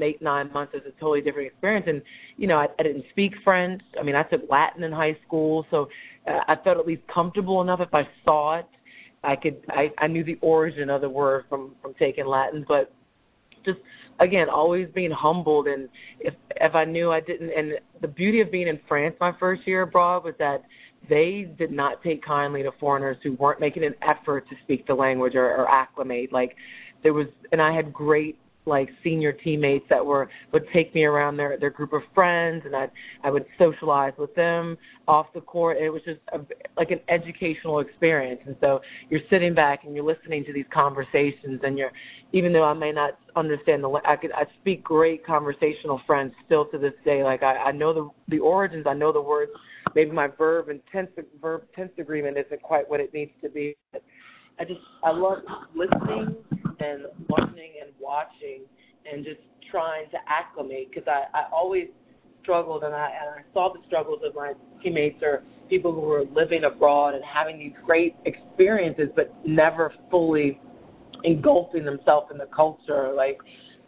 eight, 0.00 0.22
nine 0.22 0.52
months 0.52 0.74
is 0.74 0.82
a 0.86 0.92
totally 1.00 1.20
different 1.20 1.48
experience. 1.48 1.86
And 1.88 2.02
you 2.36 2.46
know, 2.46 2.58
I, 2.58 2.66
I 2.78 2.82
didn't 2.82 3.04
speak 3.10 3.32
French. 3.44 3.82
I 3.98 4.02
mean, 4.02 4.14
I 4.14 4.22
took 4.24 4.42
Latin 4.50 4.82
in 4.82 4.92
high 4.92 5.16
school, 5.26 5.66
so 5.70 5.88
uh, 6.26 6.40
I 6.48 6.56
felt 6.62 6.78
at 6.78 6.86
least 6.86 7.02
comfortable 7.12 7.60
enough 7.62 7.80
if 7.80 7.92
I 7.92 8.02
saw 8.24 8.58
it. 8.58 8.66
I 9.24 9.36
could 9.36 9.60
I, 9.68 9.90
I 9.98 10.06
knew 10.06 10.24
the 10.24 10.38
origin 10.40 10.90
of 10.90 11.00
the 11.00 11.08
word 11.08 11.44
from 11.48 11.74
from 11.82 11.94
taking 11.94 12.26
Latin, 12.26 12.64
but 12.66 12.92
just 13.66 13.78
again 14.20 14.48
always 14.48 14.88
being 14.94 15.10
humbled 15.10 15.66
and 15.66 15.88
if 16.20 16.32
if 16.56 16.74
I 16.74 16.84
knew 16.84 17.10
I 17.12 17.20
didn't 17.20 17.50
and 17.50 17.72
the 18.00 18.08
beauty 18.08 18.40
of 18.40 18.50
being 18.50 18.68
in 18.68 18.80
France 18.88 19.14
my 19.20 19.32
first 19.38 19.66
year 19.66 19.82
abroad 19.82 20.24
was 20.24 20.34
that 20.38 20.62
they 21.10 21.52
did 21.58 21.70
not 21.70 22.02
take 22.02 22.24
kindly 22.24 22.62
to 22.62 22.72
foreigners 22.80 23.18
who 23.22 23.34
weren't 23.34 23.60
making 23.60 23.84
an 23.84 23.94
effort 24.02 24.48
to 24.48 24.56
speak 24.64 24.86
the 24.86 24.94
language 24.94 25.34
or, 25.34 25.44
or 25.44 25.68
acclimate 25.68 26.32
like 26.32 26.56
there 27.02 27.12
was 27.12 27.26
and 27.52 27.60
I 27.60 27.74
had 27.74 27.92
great 27.92 28.38
like 28.66 28.88
senior 29.02 29.32
teammates 29.32 29.84
that 29.88 30.04
were 30.04 30.28
would 30.52 30.66
take 30.72 30.94
me 30.94 31.04
around 31.04 31.36
their 31.36 31.58
their 31.58 31.70
group 31.70 31.92
of 31.92 32.02
friends 32.14 32.62
and 32.66 32.74
I 32.74 32.88
I 33.22 33.30
would 33.30 33.46
socialize 33.58 34.12
with 34.18 34.34
them 34.34 34.76
off 35.08 35.26
the 35.34 35.40
court. 35.40 35.76
It 35.78 35.90
was 35.90 36.02
just 36.04 36.20
a, 36.32 36.40
like 36.76 36.90
an 36.90 37.00
educational 37.08 37.78
experience. 37.78 38.40
And 38.46 38.56
so 38.60 38.80
you're 39.08 39.20
sitting 39.30 39.54
back 39.54 39.84
and 39.84 39.94
you're 39.94 40.04
listening 40.04 40.44
to 40.46 40.52
these 40.52 40.66
conversations 40.72 41.60
and 41.62 41.78
you're 41.78 41.92
even 42.32 42.52
though 42.52 42.64
I 42.64 42.74
may 42.74 42.92
not 42.92 43.18
understand 43.36 43.82
the 43.84 44.00
I 44.04 44.16
could 44.16 44.32
I 44.32 44.44
speak 44.60 44.82
great 44.82 45.24
conversational 45.24 46.00
French 46.06 46.32
still 46.44 46.66
to 46.66 46.78
this 46.78 46.94
day. 47.04 47.22
Like 47.22 47.42
I 47.42 47.56
I 47.56 47.72
know 47.72 47.94
the 47.94 48.10
the 48.28 48.40
origins 48.40 48.86
I 48.86 48.94
know 48.94 49.12
the 49.12 49.22
words. 49.22 49.52
Maybe 49.94 50.10
my 50.10 50.26
verb 50.26 50.68
and 50.68 50.80
tense 50.90 51.10
verb 51.40 51.62
tense 51.74 51.92
agreement 51.98 52.36
isn't 52.36 52.62
quite 52.62 52.88
what 52.88 53.00
it 53.00 53.14
needs 53.14 53.30
to 53.42 53.48
be 53.48 53.76
but 53.92 54.02
I 54.58 54.64
just 54.64 54.80
I 55.04 55.10
love 55.10 55.38
listening 55.74 56.36
and 56.80 57.02
learning 57.28 57.55
and 59.16 59.24
just 59.24 59.40
trying 59.70 60.08
to 60.10 60.18
acclimate 60.28 60.90
because 60.90 61.08
I, 61.08 61.24
I 61.36 61.44
always 61.52 61.88
struggled 62.42 62.84
and 62.84 62.94
I, 62.94 63.10
and 63.20 63.30
I 63.30 63.52
saw 63.52 63.72
the 63.72 63.80
struggles 63.86 64.20
of 64.24 64.34
my 64.34 64.52
teammates 64.82 65.22
or 65.22 65.42
people 65.68 65.92
who 65.92 66.02
were 66.02 66.24
living 66.32 66.64
abroad 66.64 67.14
and 67.14 67.24
having 67.24 67.58
these 67.58 67.72
great 67.84 68.14
experiences 68.24 69.08
but 69.16 69.34
never 69.44 69.92
fully 70.10 70.60
engulfing 71.24 71.84
themselves 71.84 72.28
in 72.30 72.38
the 72.38 72.48
culture. 72.54 73.12
Like 73.16 73.38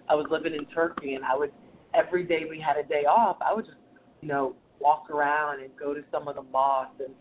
I 0.09 0.15
was 0.15 0.27
living 0.31 0.55
in 0.55 0.65
Turkey 0.67 1.15
and 1.15 1.25
I 1.25 1.37
would 1.37 1.53
every 1.95 2.25
day 2.25 2.43
we 2.49 2.61
had 2.61 2.77
a 2.77 2.87
day 2.87 3.05
off, 3.05 3.37
I 3.41 3.55
would 3.55 3.67
just, 3.67 3.77
you 4.23 4.29
know, 4.29 4.57
walk 4.81 5.11
around 5.11 5.63
and 5.63 5.71
go 5.79 5.95
to 5.95 6.03
some 6.11 6.29
of 6.29 6.37
the 6.37 6.43
mosques 6.43 7.01
and 7.01 7.15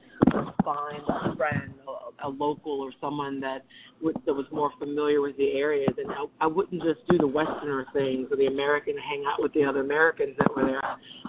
find 0.64 1.02
a 1.08 1.36
friend, 1.36 1.74
a, 1.88 2.28
a 2.28 2.30
local, 2.30 2.82
or 2.82 2.92
someone 3.00 3.40
that 3.40 3.64
would, 4.02 4.16
that 4.26 4.34
was 4.34 4.46
more 4.52 4.72
familiar 4.80 5.22
with 5.22 5.38
the 5.38 5.52
areas. 5.54 5.94
And 5.98 6.12
I, 6.12 6.46
I 6.46 6.48
wouldn't 6.48 6.82
just 6.84 7.08
do 7.10 7.18
the 7.18 7.28
Westerner 7.28 7.86
things 7.94 8.28
or 8.32 8.38
the 8.38 8.48
American 8.48 8.96
hang 8.98 9.24
out 9.28 9.42
with 9.42 9.54
the 9.54 9.64
other 9.64 9.82
Americans 9.82 10.36
that 10.40 10.56
were 10.56 10.66
there. 10.66 10.82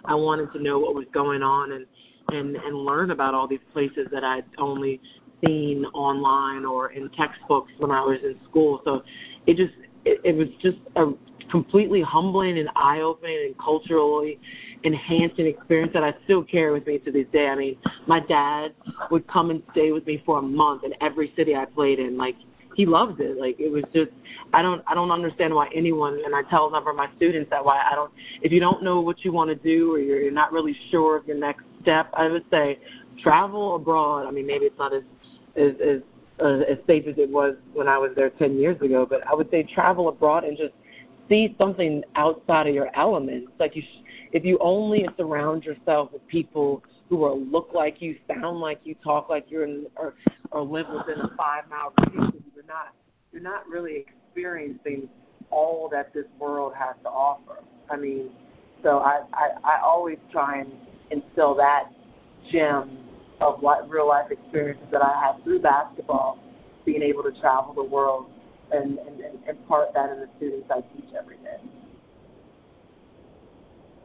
I 0.04 0.14
wanted 0.14 0.52
to 0.52 0.62
know 0.62 0.78
what 0.78 0.94
was 0.94 1.06
going 1.12 1.42
on 1.42 1.73
and 1.73 1.87
and 2.30 2.56
and 2.56 2.76
learn 2.76 3.11
about 3.11 3.35
all 3.35 3.49
these 3.49 3.58
places 3.73 4.06
that 4.12 4.23
I'd 4.23 4.44
only 4.58 5.00
seen 5.44 5.85
online 5.94 6.64
or 6.64 6.92
in 6.92 7.08
textbooks 7.11 7.73
when 7.78 7.90
I 7.90 8.00
was 8.00 8.18
in 8.23 8.37
school. 8.49 8.80
So 8.85 9.02
it 9.47 9.56
just 9.56 9.73
it, 10.04 10.20
it 10.25 10.37
was 10.37 10.49
just 10.62 10.78
a 10.97 11.12
completely 11.50 12.02
humbling 12.02 12.59
and 12.59 12.69
eye 12.76 13.00
opening 13.00 13.38
and 13.47 13.59
culturally 13.59 14.38
enhancing 14.85 15.47
experience 15.47 15.93
that 15.95 16.05
I 16.05 16.12
still 16.25 16.45
carry 16.45 16.73
with 16.73 16.87
me 16.87 16.99
to 16.99 17.11
this 17.11 17.26
day. 17.33 17.49
I 17.49 17.57
mean, 17.57 17.76
my 18.07 18.21
dad 18.21 18.69
would 19.11 19.26
come 19.26 19.50
and 19.50 19.62
stay 19.73 19.93
with 19.93 20.07
me 20.07 20.23
for 20.25 20.38
a 20.38 20.43
month 20.43 20.85
in 20.85 20.93
every 21.00 21.33
city 21.37 21.55
I 21.55 21.64
played 21.64 21.99
in. 21.99 22.17
Like 22.17 22.37
he 22.76 22.87
loves 22.87 23.17
it. 23.19 23.40
Like 23.40 23.59
it 23.59 23.71
was 23.71 23.83
just 23.93 24.11
I 24.55 24.62
don't 24.62 24.83
I 24.87 24.95
don't 24.95 25.11
understand 25.11 25.52
why 25.55 25.69
anyone 25.75 26.21
and 26.25 26.35
I 26.35 26.43
tell 26.49 26.69
a 26.69 26.71
number 26.71 26.90
of 26.90 26.97
my 26.97 27.09
students 27.17 27.50
that 27.50 27.64
why 27.64 27.83
I 27.90 27.95
don't 27.95 28.12
if 28.43 28.52
you 28.52 28.61
don't 28.61 28.83
know 28.85 29.00
what 29.00 29.25
you 29.25 29.33
want 29.33 29.50
to 29.50 29.57
do 29.57 29.95
or 29.95 29.99
you're, 29.99 30.21
you're 30.21 30.33
not 30.33 30.52
really 30.52 30.76
sure 30.90 31.17
of 31.17 31.26
your 31.26 31.37
next 31.37 31.64
step, 31.83 32.09
I 32.14 32.28
would 32.28 32.45
say 32.50 32.78
travel 33.23 33.75
abroad. 33.75 34.26
I 34.26 34.31
mean, 34.31 34.47
maybe 34.47 34.67
it's 34.67 34.78
not 34.78 34.95
as 34.95 35.02
as 35.57 35.73
as 35.85 36.02
uh, 36.40 36.61
as 36.71 36.78
safe 36.87 37.05
as 37.09 37.17
it 37.19 37.28
was 37.28 37.57
when 37.73 37.88
I 37.88 37.99
was 37.99 38.12
there 38.14 38.31
10 38.31 38.59
years 38.59 38.81
ago, 38.81 39.05
but 39.09 39.26
I 39.26 39.35
would 39.35 39.50
say 39.50 39.67
travel 39.75 40.09
abroad 40.09 40.45
and 40.45 40.57
just 40.57 40.73
see 41.28 41.54
something 41.58 42.02
outside 42.16 42.66
of 42.66 42.75
your 42.75 42.88
element. 42.97 43.49
Like 43.58 43.76
you 43.76 43.82
if 44.32 44.44
you 44.44 44.58
only 44.61 45.06
surround 45.16 45.64
yourself 45.64 46.12
with 46.12 46.26
people 46.28 46.82
who 47.08 47.25
are 47.25 47.35
look 47.35 47.70
like 47.75 47.97
you, 48.00 48.16
sound 48.26 48.61
like 48.61 48.80
you, 48.85 48.94
talk 49.02 49.28
like 49.28 49.47
you're 49.49 49.66
or 49.97 50.14
or 50.50 50.62
live 50.62 50.87
within 50.88 51.23
a 51.23 51.28
five 51.37 51.64
mile 51.70 51.92
radius, 52.00 52.42
you're 52.54 52.64
not 52.66 52.94
you're 53.32 53.42
not 53.42 53.66
really 53.68 54.04
experiencing 54.06 55.08
all 55.50 55.88
that 55.90 56.12
this 56.12 56.26
world 56.38 56.73
has 56.78 56.94
to 57.02 57.08
offer. 57.08 57.62
I 57.90 57.97
mean, 57.97 58.30
so 58.82 58.99
I 58.99 59.23
I, 59.32 59.49
I 59.64 59.80
always 59.82 60.18
try 60.30 60.61
and 60.61 60.73
instill 61.11 61.54
that 61.56 61.85
gem 62.52 62.99
of 63.40 63.61
what 63.61 63.88
real 63.88 64.08
life 64.08 64.30
experiences 64.30 64.87
that 64.90 65.02
I 65.02 65.20
have 65.25 65.42
through 65.44 65.61
basketball, 65.61 66.38
being 66.85 67.02
able 67.02 67.23
to 67.23 67.32
travel 67.40 67.73
the 67.73 67.85
world 67.85 68.26
and, 68.72 68.98
and, 68.98 69.20
and 69.20 69.38
impart 69.48 69.92
that 69.94 70.10
in 70.10 70.20
the 70.20 70.28
students 70.37 70.68
I 70.70 70.80
teach 70.80 71.14
every 71.18 71.37
day. 71.37 71.58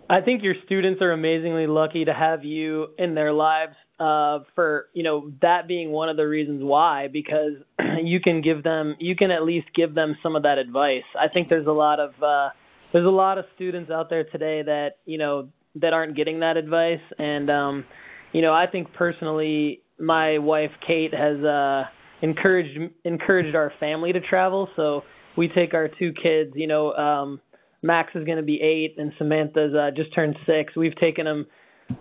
I 0.09 0.21
think 0.21 0.43
your 0.43 0.55
students 0.65 1.01
are 1.01 1.11
amazingly 1.11 1.65
lucky 1.65 2.05
to 2.05 2.13
have 2.13 2.43
you 2.43 2.87
in 2.97 3.15
their 3.15 3.33
lives 3.33 3.75
uh, 3.99 4.39
for 4.53 4.87
you 4.93 5.03
know 5.03 5.31
that 5.41 5.67
being 5.67 5.91
one 5.91 6.09
of 6.09 6.17
the 6.17 6.27
reasons 6.27 6.61
why 6.63 7.07
because 7.07 7.53
you 8.03 8.19
can 8.19 8.41
give 8.41 8.63
them 8.63 8.95
you 8.99 9.15
can 9.15 9.31
at 9.31 9.43
least 9.43 9.67
give 9.73 9.95
them 9.95 10.17
some 10.21 10.35
of 10.35 10.43
that 10.43 10.57
advice. 10.57 11.03
I 11.19 11.29
think 11.29 11.49
there's 11.49 11.67
a 11.67 11.71
lot 11.71 11.99
of 11.99 12.11
uh, 12.21 12.49
there's 12.91 13.05
a 13.05 13.09
lot 13.09 13.37
of 13.37 13.45
students 13.55 13.89
out 13.91 14.09
there 14.09 14.23
today 14.25 14.61
that 14.63 14.97
you 15.05 15.17
know 15.17 15.49
that 15.75 15.93
aren't 15.93 16.15
getting 16.15 16.41
that 16.41 16.57
advice 16.57 17.01
and 17.17 17.49
um, 17.49 17.85
you 18.33 18.41
know 18.41 18.53
I 18.53 18.67
think 18.67 18.93
personally 18.93 19.81
my 19.99 20.37
wife 20.37 20.71
Kate 20.85 21.13
has 21.13 21.37
uh, 21.43 21.83
encouraged 22.23 22.79
encouraged 23.05 23.55
our 23.55 23.71
family 23.79 24.11
to 24.11 24.19
travel 24.19 24.67
so 24.75 25.03
we 25.37 25.47
take 25.47 25.75
our 25.75 25.87
two 25.87 26.11
kids 26.13 26.53
you 26.55 26.65
know 26.65 26.91
um, 26.93 27.39
Max 27.83 28.15
is 28.15 28.23
going 28.23 28.37
to 28.37 28.43
be 28.43 28.59
eight, 28.61 28.95
and 28.97 29.11
Samantha's 29.17 29.75
uh, 29.75 29.91
just 29.95 30.15
turned 30.15 30.37
six. 30.47 30.73
We've 30.75 30.95
taken 30.95 31.25
them 31.25 31.45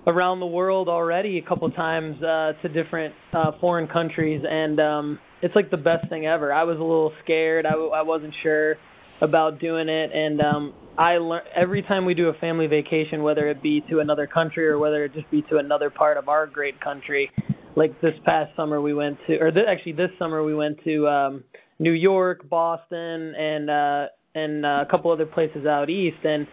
around 0.07 0.39
the 0.39 0.47
world 0.47 0.89
already 0.89 1.39
a 1.39 1.43
couple 1.43 1.69
times 1.71 2.23
uh, 2.23 2.53
to 2.63 2.69
different 2.69 3.15
uh, 3.33 3.53
foreign 3.61 3.89
countries, 3.89 4.43
and 4.49 4.81
um, 4.81 5.19
it's 5.43 5.55
like 5.57 5.71
the 5.71 5.77
best 5.77 6.09
thing 6.09 6.25
ever. 6.25 6.53
I 6.53 6.63
was 6.63 6.79
a 6.79 6.83
little 6.83 7.13
scared. 7.25 7.67
I, 7.67 7.73
I 7.73 8.03
wasn't 8.03 8.33
sure 8.45 8.77
about 9.21 9.59
doing 9.59 9.89
it, 9.89 10.13
and 10.15 10.41
um, 10.41 10.75
I 10.97 11.19
learn 11.19 11.43
every 11.55 11.83
time 11.83 12.05
we 12.05 12.15
do 12.15 12.29
a 12.29 12.35
family 12.35 12.69
vacation, 12.69 13.25
whether 13.25 13.49
it 13.49 13.61
be 13.61 13.83
to 13.91 13.99
another 13.99 14.29
country 14.29 14.67
or 14.69 14.79
whether 14.79 15.05
it 15.05 15.15
just 15.15 15.31
be 15.33 15.43
to 15.51 15.59
another 15.59 15.91
part 15.91 16.17
of 16.17 16.29
our 16.29 16.47
great 16.47 16.81
country. 16.81 17.31
Like 17.75 18.01
this 18.01 18.15
past 18.25 18.55
summer, 18.57 18.81
we 18.81 18.93
went 18.93 19.19
to, 19.27 19.39
or 19.39 19.51
th- 19.51 19.67
actually 19.67 19.93
this 19.93 20.11
summer 20.19 20.45
we 20.45 20.55
went 20.55 20.79
to 20.85 21.09
um, 21.09 21.45
New 21.79 21.93
York, 21.93 22.49
Boston, 22.49 23.35
and 23.35 23.71
uh, 23.71 24.07
and 24.35 24.65
uh, 24.65 24.85
a 24.87 24.91
couple 24.91 25.11
other 25.11 25.27
places 25.27 25.67
out 25.67 25.89
east. 25.89 26.19
And 26.25 26.47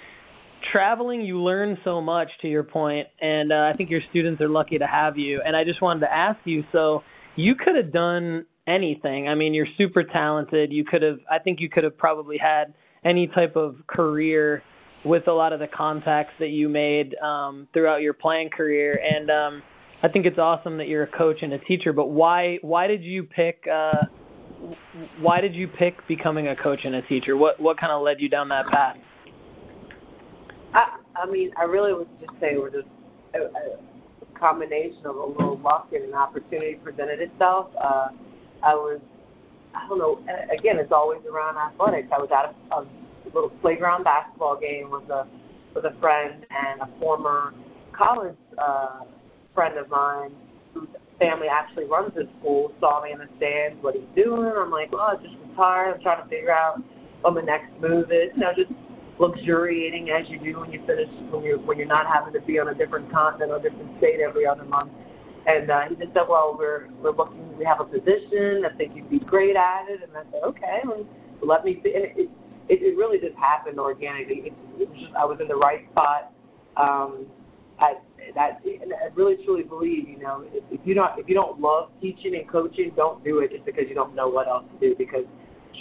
traveling, 0.72 1.22
you 1.22 1.42
learn 1.42 1.78
so 1.84 2.00
much. 2.02 2.30
To 2.42 2.48
your 2.48 2.64
point, 2.64 3.08
and 3.22 3.52
uh, 3.52 3.70
I 3.72 3.74
think 3.76 3.90
your 3.90 4.02
students 4.10 4.42
are 4.42 4.50
lucky 4.50 4.78
to 4.78 4.88
have 4.88 5.18
you. 5.18 5.42
And 5.46 5.56
I 5.56 5.64
just 5.64 5.82
wanted 5.82 6.02
to 6.02 6.14
ask 6.14 6.40
you, 6.46 6.64
so 6.72 7.04
you 7.36 7.56
could 7.56 7.76
have 7.76 7.92
done 7.92 8.46
anything. 8.68 9.28
I 9.28 9.36
mean, 9.36 9.54
you're 9.54 9.68
super 9.78 10.04
talented. 10.04 10.72
You 10.72 10.86
could 10.86 11.02
have. 11.02 11.20
I 11.30 11.40
think 11.40 11.60
you 11.60 11.70
could 11.70 11.84
have 11.84 11.98
probably 11.98 12.38
had 12.38 12.74
any 13.04 13.28
type 13.28 13.56
of 13.56 13.76
career 13.88 14.64
with 15.06 15.28
a 15.28 15.32
lot 15.32 15.54
of 15.54 15.60
the 15.60 15.68
contacts 15.68 16.34
that 16.40 16.50
you 16.50 16.68
made 16.70 17.16
um, 17.16 17.68
throughout 17.74 18.02
your 18.02 18.14
playing 18.14 18.50
career. 18.50 19.00
And 19.02 19.30
um, 19.30 19.64
I 20.02 20.08
think 20.08 20.26
it's 20.26 20.38
awesome 20.38 20.78
that 20.78 20.88
you're 20.88 21.04
a 21.04 21.18
coach 21.18 21.38
and 21.42 21.54
a 21.54 21.60
teacher. 21.60 21.94
But 21.94 22.08
why 22.08 22.58
why 22.62 22.88
did 22.88 23.04
you 23.04 23.24
pick 23.24 23.66
uh, 23.72 24.06
why 25.20 25.42
did 25.42 25.54
you 25.56 25.68
pick 25.68 25.96
becoming 26.08 26.48
a 26.48 26.56
coach 26.56 26.80
and 26.84 26.96
a 26.96 27.02
teacher? 27.04 27.36
What 27.36 27.60
what 27.60 27.80
kind 27.80 27.92
of 27.92 28.02
led 28.02 28.18
you 28.20 28.30
down 28.30 28.50
that 28.50 28.68
path? 28.68 28.98
I 30.74 31.00
I 31.16 31.30
mean, 31.30 31.52
I 31.58 31.64
really 31.64 31.94
would 31.94 32.08
just 32.20 32.32
say 32.40 32.56
was 32.56 32.72
just 32.74 32.88
a, 33.36 33.40
a 33.40 34.40
combination 34.40 35.06
of 35.06 35.16
a 35.16 35.26
little 35.26 35.60
luck 35.60 35.90
and 35.92 36.04
an 36.06 36.14
opportunity 36.14 36.76
presented 36.76 37.20
itself. 37.20 37.68
Uh, 37.76 38.08
I 38.64 38.74
was, 38.74 39.02
I 39.76 39.88
don't 39.88 40.00
know. 40.00 40.20
Again, 40.58 40.80
it's 40.80 40.92
always 40.92 41.20
around 41.30 41.58
athletics. 41.58 42.08
I 42.16 42.20
was 42.20 42.30
at 42.32 42.56
a, 42.72 42.82
a 42.82 42.88
little 43.34 43.50
playground 43.62 44.04
basketball 44.04 44.58
game 44.60 44.90
with 44.92 45.10
a 45.10 45.28
with 45.76 45.86
a 45.86 46.00
friend 46.00 46.46
and 46.50 46.82
a 46.82 47.00
former 47.00 47.54
college 47.96 48.36
uh, 48.58 49.02
friend 49.60 49.78
of 49.78 49.90
mine 49.90 50.32
who's 50.74 50.88
family 51.20 51.48
actually 51.52 51.84
runs 51.84 52.16
this 52.16 52.32
school 52.40 52.72
saw 52.80 53.04
me 53.04 53.12
in 53.12 53.20
the 53.20 53.28
stands, 53.36 53.76
what 53.84 53.94
he's 53.94 54.08
doing. 54.16 54.50
I'm 54.56 54.72
like, 54.72 54.90
well, 54.90 55.12
I 55.12 55.16
just 55.22 55.36
retired. 55.50 55.96
I'm 55.96 56.02
trying 56.02 56.24
to 56.24 56.30
figure 56.30 56.50
out 56.50 56.80
what 57.20 57.34
my 57.36 57.42
next 57.42 57.68
move 57.82 58.08
is. 58.08 58.32
You 58.36 58.40
know, 58.40 58.56
just 58.56 58.72
luxuriating 59.20 60.16
as 60.16 60.24
you 60.32 60.40
do 60.40 60.62
when 60.62 60.72
you 60.72 60.80
finish 60.88 61.12
when 61.30 61.44
you're 61.44 61.60
when 61.60 61.78
you're 61.78 61.92
not 61.92 62.08
having 62.08 62.32
to 62.32 62.40
be 62.48 62.58
on 62.58 62.70
a 62.70 62.74
different 62.74 63.12
continent 63.12 63.52
or 63.52 63.58
a 63.58 63.62
different 63.62 63.98
state 63.98 64.24
every 64.24 64.48
other 64.48 64.64
month. 64.64 64.94
And 65.46 65.70
uh, 65.70 65.82
he 65.90 65.96
just 65.96 66.14
said, 66.14 66.24
well, 66.30 66.56
we're 66.58 66.88
we're 67.04 67.12
looking. 67.12 67.58
We 67.58 67.66
have 67.66 67.82
a 67.82 67.86
position. 67.86 68.64
I 68.64 68.72
think 68.78 68.96
you'd 68.96 69.10
be 69.10 69.20
great 69.20 69.58
at 69.58 69.92
it. 69.92 70.08
And 70.08 70.16
I 70.16 70.24
said, 70.32 70.40
okay, 70.56 70.88
well, 70.88 71.04
let 71.44 71.66
me 71.66 71.82
see. 71.84 71.92
And 72.00 72.06
it, 72.16 72.32
it 72.72 72.80
it 72.80 72.96
really 72.96 73.20
just 73.20 73.36
happened 73.36 73.78
organically. 73.78 74.40
It, 74.48 74.54
it 74.80 74.88
was 74.88 74.98
just 74.98 75.12
I 75.20 75.26
was 75.26 75.40
in 75.42 75.50
the 75.50 75.60
right 75.60 75.84
spot. 75.92 76.32
Um, 76.78 77.28
I 77.80 77.94
that 78.36 78.62
and 78.64 78.94
I 78.94 79.14
really 79.16 79.38
truly 79.46 79.64
believe, 79.64 80.08
you 80.08 80.20
know, 80.20 80.44
if, 80.54 80.64
if 80.72 80.80
you 80.86 80.94
don't 80.94 81.18
if 81.20 81.28
you 81.28 81.36
don't 81.36 81.60
love 81.60 81.90
teaching 82.02 82.36
and 82.36 82.50
coaching, 82.50 82.92
don't 82.96 83.24
do 83.24 83.40
it 83.40 83.52
just 83.52 83.66
because 83.66 83.86
you 83.88 83.96
don't 83.96 84.16
know 84.16 84.28
what 84.28 84.48
else 84.48 84.66
to 84.74 84.80
do 84.80 84.96
because 84.98 85.26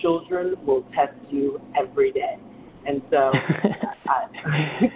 children 0.00 0.54
will 0.64 0.82
test 0.94 1.16
you 1.30 1.60
every 1.78 2.12
day. 2.12 2.36
And 2.86 3.02
so 3.10 3.16
I, 4.08 4.88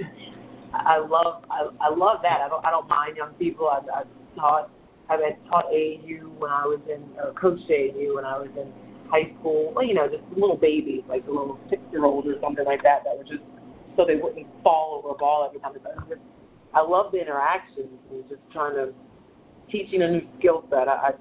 I 0.72 0.98
love 0.98 1.44
I, 1.50 1.68
I 1.80 1.94
love 1.94 2.18
that. 2.22 2.40
I 2.40 2.48
don't 2.48 2.64
I 2.64 2.70
don't 2.70 2.88
mind 2.88 3.16
young 3.16 3.34
people. 3.34 3.68
I've, 3.68 3.88
I've 3.94 4.36
taught 4.36 4.70
I've 5.10 5.20
taught 5.50 5.66
AAU 5.66 6.38
when 6.38 6.50
I 6.50 6.64
was 6.64 6.80
in 6.88 7.02
or 7.18 7.32
coached 7.34 7.68
AAU 7.68 8.14
when 8.14 8.24
I 8.24 8.38
was 8.38 8.48
in 8.56 8.72
high 9.10 9.34
school. 9.38 9.72
Well, 9.74 9.84
you 9.84 9.94
know, 9.94 10.08
just 10.08 10.22
little 10.32 10.56
babies, 10.56 11.02
like 11.08 11.24
a 11.26 11.30
little 11.30 11.58
six 11.68 11.82
year 11.90 12.04
old 12.04 12.26
or 12.26 12.40
something 12.40 12.64
like 12.64 12.82
that, 12.82 13.04
that 13.04 13.16
were 13.16 13.24
just 13.24 13.44
so 13.96 14.06
they 14.06 14.16
wouldn't 14.16 14.46
fall 14.62 15.02
over 15.02 15.14
a 15.14 15.18
ball 15.18 15.44
every 15.46 15.60
time. 15.60 15.72
They 15.74 16.16
I 16.74 16.80
love 16.82 17.12
the 17.12 17.20
interactions 17.20 17.98
and 18.10 18.24
just 18.28 18.40
trying 18.52 18.74
to 18.74 18.92
teaching 19.70 20.02
a 20.02 20.10
new 20.10 20.22
skill 20.38 20.64
set. 20.70 20.88
I, 20.88 21.10
I 21.10 21.12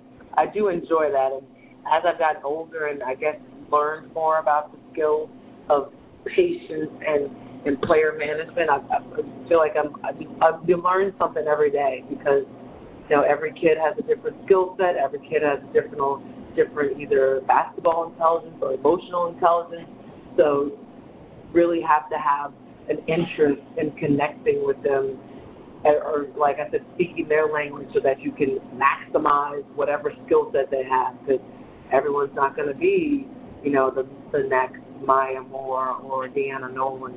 I 0.43 0.45
do 0.47 0.69
enjoy 0.69 1.11
that, 1.11 1.31
and 1.33 1.45
as 1.91 2.03
I've 2.05 2.19
gotten 2.19 2.41
older 2.43 2.87
and 2.87 3.03
I 3.03 3.15
guess 3.15 3.35
learned 3.71 4.13
more 4.13 4.39
about 4.39 4.71
the 4.71 4.79
skills 4.91 5.29
of 5.69 5.91
patience 6.25 6.91
and 7.05 7.29
and 7.65 7.81
player 7.81 8.15
management, 8.17 8.69
I, 8.69 8.77
I 8.77 9.47
feel 9.49 9.57
like 9.57 9.73
I'm 9.77 9.95
I, 10.03 10.11
I 10.45 10.51
learn 10.67 11.13
something 11.17 11.45
every 11.47 11.71
day 11.71 12.03
because 12.09 12.43
you 13.09 13.15
know 13.15 13.23
every 13.23 13.51
kid 13.53 13.77
has 13.77 13.95
a 13.97 14.03
different 14.03 14.37
skill 14.45 14.75
set. 14.77 14.95
Every 14.95 15.19
kid 15.19 15.43
has 15.43 15.59
a 15.69 15.73
different 15.73 16.55
different 16.55 16.99
either 16.99 17.41
basketball 17.47 18.11
intelligence 18.11 18.55
or 18.61 18.73
emotional 18.73 19.27
intelligence. 19.27 19.89
So 20.37 20.71
really 21.53 21.81
have 21.81 22.09
to 22.09 22.17
have 22.17 22.53
an 22.89 22.97
interest 23.07 23.61
in 23.77 23.91
connecting 23.91 24.65
with 24.65 24.81
them 24.83 25.19
or 25.83 26.27
like 26.37 26.57
I 26.59 26.69
said, 26.71 26.85
speaking 26.95 27.27
their 27.27 27.47
language 27.51 27.87
so 27.93 27.99
that 28.01 28.19
you 28.21 28.31
can 28.31 28.59
maximize 28.75 29.65
whatever 29.75 30.13
skill 30.25 30.51
set 30.53 30.69
they 30.69 30.83
have. 30.83 31.19
Because 31.25 31.41
everyone's 31.91 32.35
not 32.35 32.55
going 32.55 32.67
to 32.67 32.75
be, 32.75 33.27
you 33.63 33.71
know, 33.71 33.91
the 33.91 34.07
the 34.31 34.47
next 34.47 34.81
Maya 35.05 35.41
Moore 35.41 35.89
or 36.03 36.27
Deanna 36.27 36.73
Nolan 36.73 37.15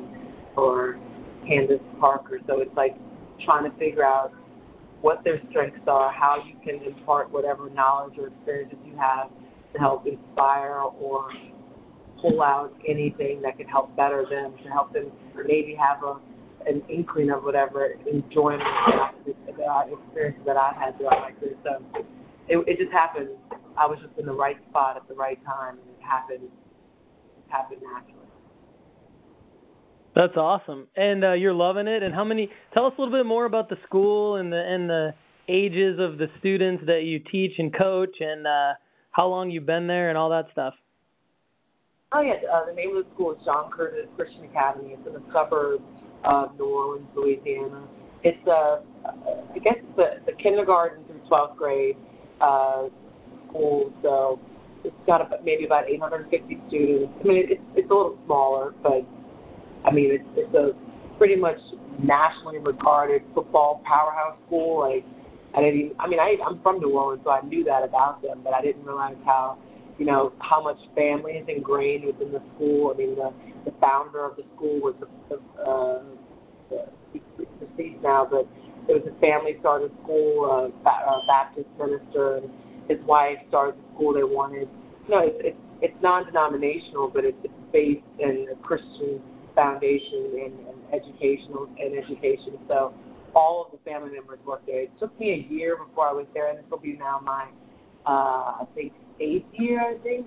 or 0.56 0.98
Candace 1.46 1.80
Parker. 2.00 2.40
So 2.46 2.60
it's 2.60 2.74
like 2.76 2.96
trying 3.44 3.70
to 3.70 3.76
figure 3.78 4.04
out 4.04 4.32
what 5.00 5.22
their 5.22 5.40
strengths 5.50 5.86
are, 5.86 6.10
how 6.10 6.42
you 6.46 6.54
can 6.64 6.82
impart 6.82 7.30
whatever 7.30 7.68
knowledge 7.68 8.14
or 8.18 8.28
experiences 8.28 8.78
you 8.86 8.96
have 8.96 9.28
to 9.74 9.78
help 9.78 10.06
inspire 10.06 10.80
or 10.80 11.28
pull 12.22 12.42
out 12.42 12.72
anything 12.88 13.42
that 13.42 13.58
can 13.58 13.66
help 13.66 13.94
better 13.96 14.24
them, 14.30 14.54
to 14.64 14.70
help 14.70 14.94
them 14.94 15.12
maybe 15.46 15.76
have 15.78 16.02
a 16.02 16.16
an 16.66 16.82
inkling 16.88 17.30
of 17.30 17.42
whatever 17.42 17.94
enjoyment 18.10 18.62
that 19.24 19.66
I 19.68 19.90
experiences 19.90 20.42
that 20.46 20.56
I've 20.56 20.76
had 20.76 20.96
throughout 20.96 21.20
my 21.20 21.32
career. 21.32 21.56
So 21.62 22.04
it, 22.48 22.58
it 22.66 22.78
just 22.78 22.92
happened. 22.92 23.30
I 23.76 23.86
was 23.86 23.98
just 24.02 24.18
in 24.18 24.26
the 24.26 24.32
right 24.32 24.56
spot 24.70 24.96
at 24.96 25.08
the 25.08 25.14
right 25.14 25.42
time, 25.44 25.78
and 25.78 25.88
it 25.90 26.02
happened. 26.02 26.44
It 26.44 27.50
happened 27.50 27.80
naturally. 27.82 28.20
That's 30.14 30.36
awesome, 30.36 30.86
and 30.96 31.24
uh, 31.24 31.32
you're 31.32 31.54
loving 31.54 31.88
it. 31.88 32.02
And 32.02 32.14
how 32.14 32.22
many? 32.22 32.48
Tell 32.72 32.86
us 32.86 32.92
a 32.96 33.00
little 33.00 33.18
bit 33.18 33.26
more 33.26 33.46
about 33.46 33.68
the 33.68 33.76
school 33.86 34.36
and 34.36 34.52
the 34.52 34.60
and 34.60 34.88
the 34.88 35.14
ages 35.48 35.98
of 35.98 36.18
the 36.18 36.28
students 36.38 36.84
that 36.86 37.02
you 37.02 37.18
teach 37.18 37.52
and 37.58 37.76
coach, 37.76 38.16
and 38.20 38.46
uh, 38.46 38.74
how 39.10 39.26
long 39.26 39.50
you've 39.50 39.66
been 39.66 39.88
there, 39.88 40.10
and 40.10 40.18
all 40.18 40.30
that 40.30 40.46
stuff. 40.52 40.74
Oh 42.12 42.20
yeah, 42.20 42.34
uh, 42.52 42.64
the 42.64 42.72
name 42.72 42.96
of 42.96 43.04
the 43.04 43.10
school 43.12 43.32
is 43.32 43.38
John 43.44 43.72
Curtis 43.72 44.06
Christian 44.14 44.44
Academy. 44.44 44.94
It's 44.96 45.04
in 45.04 45.14
the 45.14 45.22
suburbs 45.32 45.82
of 46.24 46.58
New 46.58 46.66
Orleans, 46.66 47.08
Louisiana. 47.14 47.86
It's 48.22 48.46
a, 48.46 48.82
I 49.54 49.58
guess 49.58 49.76
the, 49.96 50.20
the 50.26 50.32
kindergarten 50.42 51.04
through 51.04 51.20
12th 51.30 51.56
grade 51.56 51.96
uh, 52.40 52.84
school, 53.48 53.92
so 54.02 54.40
it's 54.84 54.94
got 55.06 55.20
about, 55.20 55.44
maybe 55.44 55.64
about 55.64 55.88
850 55.88 56.60
students. 56.68 57.12
I 57.20 57.26
mean, 57.26 57.44
it's 57.48 57.62
it's 57.74 57.90
a 57.90 57.94
little 57.94 58.18
smaller, 58.24 58.74
but 58.82 59.06
I 59.84 59.92
mean, 59.92 60.10
it's 60.10 60.24
it's 60.36 60.54
a 60.54 60.72
pretty 61.18 61.36
much 61.36 61.58
nationally 62.02 62.58
regarded 62.58 63.22
football 63.34 63.82
powerhouse 63.86 64.38
school. 64.46 64.80
Like, 64.80 65.04
I 65.54 65.60
didn't 65.60 65.80
even, 65.80 65.92
I 66.00 66.08
mean, 66.08 66.18
I 66.18 66.36
I'm 66.46 66.60
from 66.62 66.80
New 66.80 66.96
Orleans, 66.96 67.22
so 67.24 67.30
I 67.30 67.42
knew 67.42 67.64
that 67.64 67.82
about 67.82 68.22
them, 68.22 68.40
but 68.42 68.54
I 68.54 68.62
didn't 68.62 68.84
realize 68.84 69.16
how 69.24 69.58
you 69.98 70.06
know, 70.06 70.32
how 70.40 70.62
much 70.62 70.78
family 70.94 71.32
is 71.32 71.46
ingrained 71.48 72.04
within 72.04 72.32
the 72.32 72.42
school. 72.54 72.92
I 72.92 72.98
mean, 72.98 73.14
the, 73.14 73.32
the 73.64 73.72
founder 73.80 74.24
of 74.24 74.36
the 74.36 74.44
school 74.54 74.80
was 74.80 74.94
the, 75.00 75.08
the, 75.28 75.36
uh, 75.60 76.02
the 76.70 77.46
deceased 77.60 78.02
now, 78.02 78.26
but 78.28 78.46
it 78.88 78.92
was 78.92 79.04
a 79.08 79.20
family 79.20 79.56
started 79.60 79.90
school, 80.02 80.44
uh, 80.44 80.90
a 80.90 81.20
Baptist 81.26 81.68
minister, 81.78 82.36
and 82.36 82.50
his 82.88 82.98
wife 83.06 83.38
started 83.48 83.76
the 83.76 83.94
school 83.94 84.12
they 84.12 84.24
wanted. 84.24 84.68
No, 85.08 85.20
it's 85.24 85.36
it's, 85.40 85.56
it's 85.80 86.02
non-denominational, 86.02 87.08
but 87.08 87.24
it's 87.24 87.36
based 87.72 88.04
in 88.18 88.46
a 88.52 88.56
Christian 88.62 89.20
foundation 89.54 90.36
and, 90.44 90.54
and 90.68 90.78
educational 90.92 91.68
and 91.78 91.96
education. 91.96 92.58
So 92.68 92.92
all 93.34 93.66
of 93.66 93.72
the 93.72 93.78
family 93.90 94.10
members 94.12 94.38
work 94.46 94.64
there. 94.66 94.82
It 94.82 94.92
took 94.98 95.18
me 95.18 95.32
a 95.32 95.52
year 95.52 95.76
before 95.76 96.08
I 96.08 96.12
was 96.12 96.26
there, 96.34 96.50
and 96.50 96.58
this 96.58 96.64
will 96.70 96.78
be 96.78 96.96
now 96.96 97.20
my, 97.22 97.48
uh, 98.06 98.62
I 98.62 98.64
think, 98.74 98.92
eighth 99.20 99.46
year, 99.52 99.80
I 99.80 99.98
think. 100.02 100.26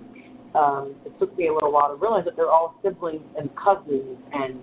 Um, 0.54 0.94
it 1.04 1.12
took 1.18 1.36
me 1.36 1.48
a 1.48 1.54
little 1.54 1.72
while 1.72 1.88
to 1.88 1.96
realize 1.96 2.24
that 2.24 2.36
they're 2.36 2.50
all 2.50 2.78
siblings 2.82 3.24
and 3.36 3.50
cousins 3.56 4.18
and 4.32 4.58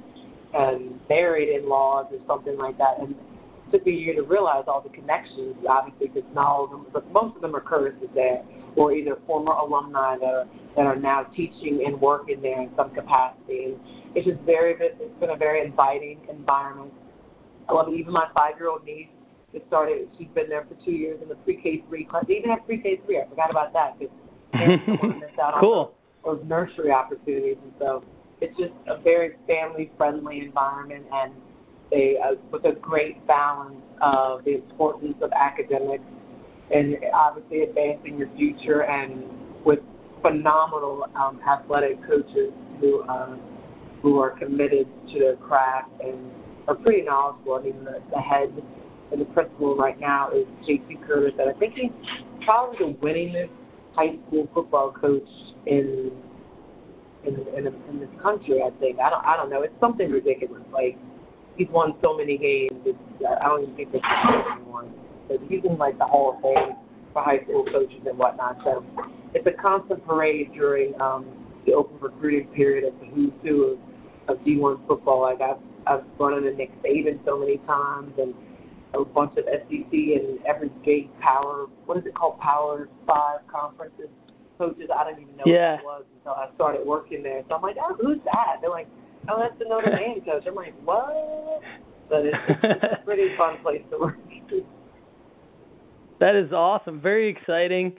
and 0.54 1.00
married 1.10 1.50
in-laws 1.50 2.06
or 2.12 2.20
something 2.28 2.58
like 2.58 2.78
that. 2.78 3.00
And 3.00 3.12
it 3.12 3.72
took 3.72 3.86
me 3.86 3.92
a 3.94 3.96
year 3.96 4.16
to 4.16 4.24
realize 4.24 4.64
all 4.68 4.80
the 4.80 4.90
connections, 4.90 5.56
obviously, 5.68 6.08
because 6.08 6.24
not 6.34 6.48
all 6.48 6.64
of 6.66 6.72
them, 6.72 6.86
but 6.94 7.12
most 7.12 7.36
of 7.36 7.42
them 7.42 7.56
are 7.56 7.62
Curtis's 7.62 8.08
there, 8.16 8.42
or 8.78 8.94
either 8.94 9.18
former 9.28 9.52
alumni 9.52 10.18
that 10.18 10.26
are 10.26 10.46
that 10.76 10.86
are 10.86 10.96
now 10.96 11.24
teaching 11.36 11.84
and 11.86 12.00
working 12.00 12.42
there 12.42 12.62
in 12.62 12.70
some 12.76 12.94
capacity. 12.94 13.66
And 13.66 13.80
it's 14.16 14.26
just 14.26 14.40
very, 14.42 14.76
it's 14.80 15.20
been 15.20 15.32
a 15.32 15.36
very 15.36 15.66
inviting 15.66 16.20
environment. 16.30 16.94
I 17.68 17.74
love 17.74 17.88
it. 17.90 17.96
Even 17.96 18.14
my 18.14 18.28
five-year-old 18.34 18.86
niece 18.86 19.08
it 19.56 19.64
started. 19.68 20.10
She's 20.18 20.28
been 20.36 20.50
there 20.50 20.68
for 20.68 20.76
two 20.84 20.92
years 20.92 21.20
in 21.24 21.30
the 21.30 21.36
pre-K 21.36 21.86
three 21.88 22.04
class. 22.04 22.26
They 22.28 22.36
even 22.36 22.50
have 22.50 22.66
pre-K 22.66 23.02
three. 23.06 23.22
I 23.22 23.30
forgot 23.30 23.50
about 23.50 23.72
that 23.72 23.98
because 23.98 24.14
cool. 25.60 25.96
on 26.24 26.38
those 26.38 26.46
nursery 26.48 26.92
opportunities, 26.92 27.58
and 27.64 27.74
so 27.80 28.04
it's 28.42 28.56
just 28.58 28.74
a 28.88 29.02
very 29.02 29.36
family-friendly 29.48 30.40
environment, 30.40 31.06
and 31.12 31.34
they 31.92 32.16
uh, 32.24 32.36
with 32.52 32.66
a 32.66 32.74
great 32.80 33.26
balance 33.28 33.76
of 34.02 34.44
the 34.44 34.56
importance 34.56 35.16
of 35.22 35.32
academics 35.32 36.04
and 36.74 36.96
obviously 37.14 37.62
advancing 37.62 38.18
your 38.18 38.30
future, 38.36 38.84
and 38.84 39.24
with 39.66 39.80
phenomenal 40.22 41.06
um, 41.16 41.40
athletic 41.48 42.02
coaches 42.08 42.52
who 42.80 43.02
uh, 43.04 43.38
who 44.02 44.20
are 44.20 44.32
committed 44.38 44.88
to 45.14 45.20
their 45.20 45.36
craft 45.36 45.90
and 46.04 46.32
are 46.68 46.76
pretty 46.76 47.04
knowledgeable. 47.04 47.54
I 47.56 47.64
mean, 47.64 47.84
the, 47.84 48.02
the 48.12 48.20
head 48.20 48.50
and 49.12 49.22
the 49.22 49.26
principal 49.26 49.76
right 49.76 50.00
now 50.00 50.32
is 50.32 50.46
J.C. 50.66 50.98
Curtis, 51.08 51.34
and 51.40 51.50
I 51.50 51.54
think 51.60 51.76
he's 51.76 51.92
probably 52.44 52.78
the 52.80 52.94
winningest 53.00 53.50
high 53.96 54.16
school 54.28 54.48
football 54.54 54.92
coach 54.92 55.28
in 55.66 56.12
in 57.26 57.34
in, 57.56 57.68
in 57.68 58.00
this 58.00 58.10
country. 58.22 58.62
I 58.62 58.70
think 58.80 59.00
I 59.00 59.10
don't 59.10 59.26
I 59.26 59.36
don't 59.36 59.50
know. 59.50 59.62
It's 59.62 59.80
something 59.80 60.10
ridiculous. 60.10 60.64
Like 60.72 60.98
he's 61.56 61.68
won 61.70 61.94
so 62.02 62.16
many 62.16 62.38
games. 62.38 62.82
It's, 62.86 62.98
I 63.42 63.48
don't 63.48 63.64
even 63.64 63.76
think 63.76 63.92
there's 63.92 64.04
anyone. 64.58 64.94
But 65.28 65.38
he's 65.50 65.64
in 65.64 65.78
like 65.78 65.98
the 65.98 66.06
Hall 66.06 66.36
of 66.36 66.42
Fame 66.42 66.76
for 67.14 67.24
high 67.24 67.42
school 67.44 67.66
coaches 67.66 68.02
and 68.08 68.18
whatnot. 68.18 68.58
So 68.64 68.86
it's 69.34 69.48
a 69.48 69.62
constant 69.62 70.06
parade 70.06 70.54
during 70.54 71.00
um, 71.02 71.26
the 71.66 71.74
open 71.74 71.98
recruiting 72.00 72.48
period 72.50 72.84
of 72.84 73.00
the 73.00 73.08
who's 73.08 73.34
who 73.42 73.78
of, 74.28 74.38
of 74.38 74.46
D1 74.46 74.86
football. 74.88 75.22
Like 75.22 75.42
I've 75.42 75.62
I've 75.88 76.04
run 76.20 76.38
into 76.38 76.52
Nick 76.52 76.72
Saban 76.84 77.24
so 77.26 77.40
many 77.40 77.58
times 77.60 78.14
and 78.18 78.34
a 79.00 79.06
bunch 79.06 79.38
of 79.38 79.46
SEC 79.46 79.92
and 79.92 80.40
every 80.46 80.72
gate 80.84 81.10
power, 81.20 81.68
what 81.86 81.98
is 81.98 82.06
it 82.06 82.16
called, 82.16 82.40
Power 82.40 82.90
Five 83.08 83.40
conferences 83.48 84.10
coaches. 84.58 84.90
I 84.96 85.04
don't 85.04 85.22
even 85.22 85.36
know 85.38 85.44
yeah. 85.46 85.74
what 85.74 85.80
it 85.80 85.86
was 85.86 86.06
until 86.18 86.32
I 86.32 86.50
started 86.56 86.88
working 86.88 87.24
there. 87.24 87.44
So 87.50 87.56
I'm 87.56 87.62
like, 87.62 87.76
oh, 87.82 87.96
who's 88.00 88.20
that? 88.26 88.58
They're 88.62 88.70
like, 88.70 88.88
oh, 89.30 89.40
that's 89.40 89.58
the 89.60 89.66
Notre 89.66 89.96
Dame 89.96 90.24
coach. 90.24 90.44
I'm 90.48 90.56
like, 90.56 90.74
what? 90.84 91.62
But 92.10 92.26
it's, 92.26 92.38
it's 92.64 92.84
a 93.02 93.02
pretty 93.06 93.36
fun 93.38 93.58
place 93.62 93.82
to 93.92 94.00
work. 94.00 94.18
That 96.20 96.36
is 96.36 96.52
awesome. 96.54 97.02
Very 97.02 97.30
exciting. 97.30 97.94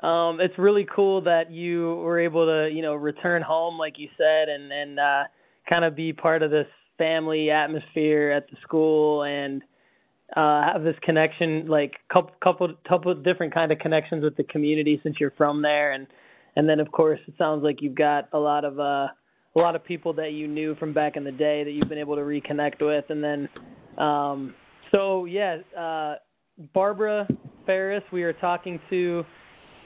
Um, 0.00 0.40
it's 0.40 0.58
really 0.58 0.86
cool 0.94 1.22
that 1.22 1.50
you 1.50 1.94
were 1.96 2.20
able 2.20 2.44
to, 2.44 2.74
you 2.74 2.82
know, 2.82 2.94
return 2.94 3.40
home, 3.40 3.78
like 3.78 3.94
you 3.98 4.08
said, 4.18 4.48
and 4.48 4.70
and 4.70 5.00
uh, 5.00 5.22
kind 5.70 5.84
of 5.84 5.96
be 5.96 6.12
part 6.12 6.42
of 6.42 6.50
this 6.50 6.66
family 6.98 7.50
atmosphere 7.50 8.30
at 8.30 8.50
the 8.50 8.56
school 8.62 9.22
and 9.22 9.62
uh, 10.36 10.62
have 10.72 10.82
this 10.82 10.96
connection, 11.02 11.66
like 11.66 11.92
couple 12.12 12.32
couple 12.42 12.74
couple 12.88 13.14
different 13.14 13.52
kind 13.52 13.70
of 13.70 13.78
connections 13.78 14.24
with 14.24 14.36
the 14.36 14.44
community 14.44 15.00
since 15.02 15.16
you're 15.20 15.32
from 15.32 15.62
there, 15.62 15.92
and 15.92 16.06
and 16.56 16.68
then 16.68 16.80
of 16.80 16.90
course 16.90 17.20
it 17.26 17.34
sounds 17.36 17.62
like 17.62 17.82
you've 17.82 17.94
got 17.94 18.28
a 18.32 18.38
lot 18.38 18.64
of 18.64 18.78
uh, 18.80 19.08
a 19.54 19.58
lot 19.58 19.76
of 19.76 19.84
people 19.84 20.14
that 20.14 20.32
you 20.32 20.48
knew 20.48 20.74
from 20.76 20.94
back 20.94 21.16
in 21.16 21.24
the 21.24 21.32
day 21.32 21.64
that 21.64 21.72
you've 21.72 21.88
been 21.88 21.98
able 21.98 22.16
to 22.16 22.22
reconnect 22.22 22.80
with, 22.80 23.04
and 23.10 23.22
then 23.22 23.48
um, 23.98 24.54
so 24.90 25.26
yeah, 25.26 25.58
uh, 25.78 26.14
Barbara 26.72 27.28
Farris, 27.66 28.04
we 28.12 28.22
are 28.22 28.32
talking 28.32 28.80
to 28.90 29.24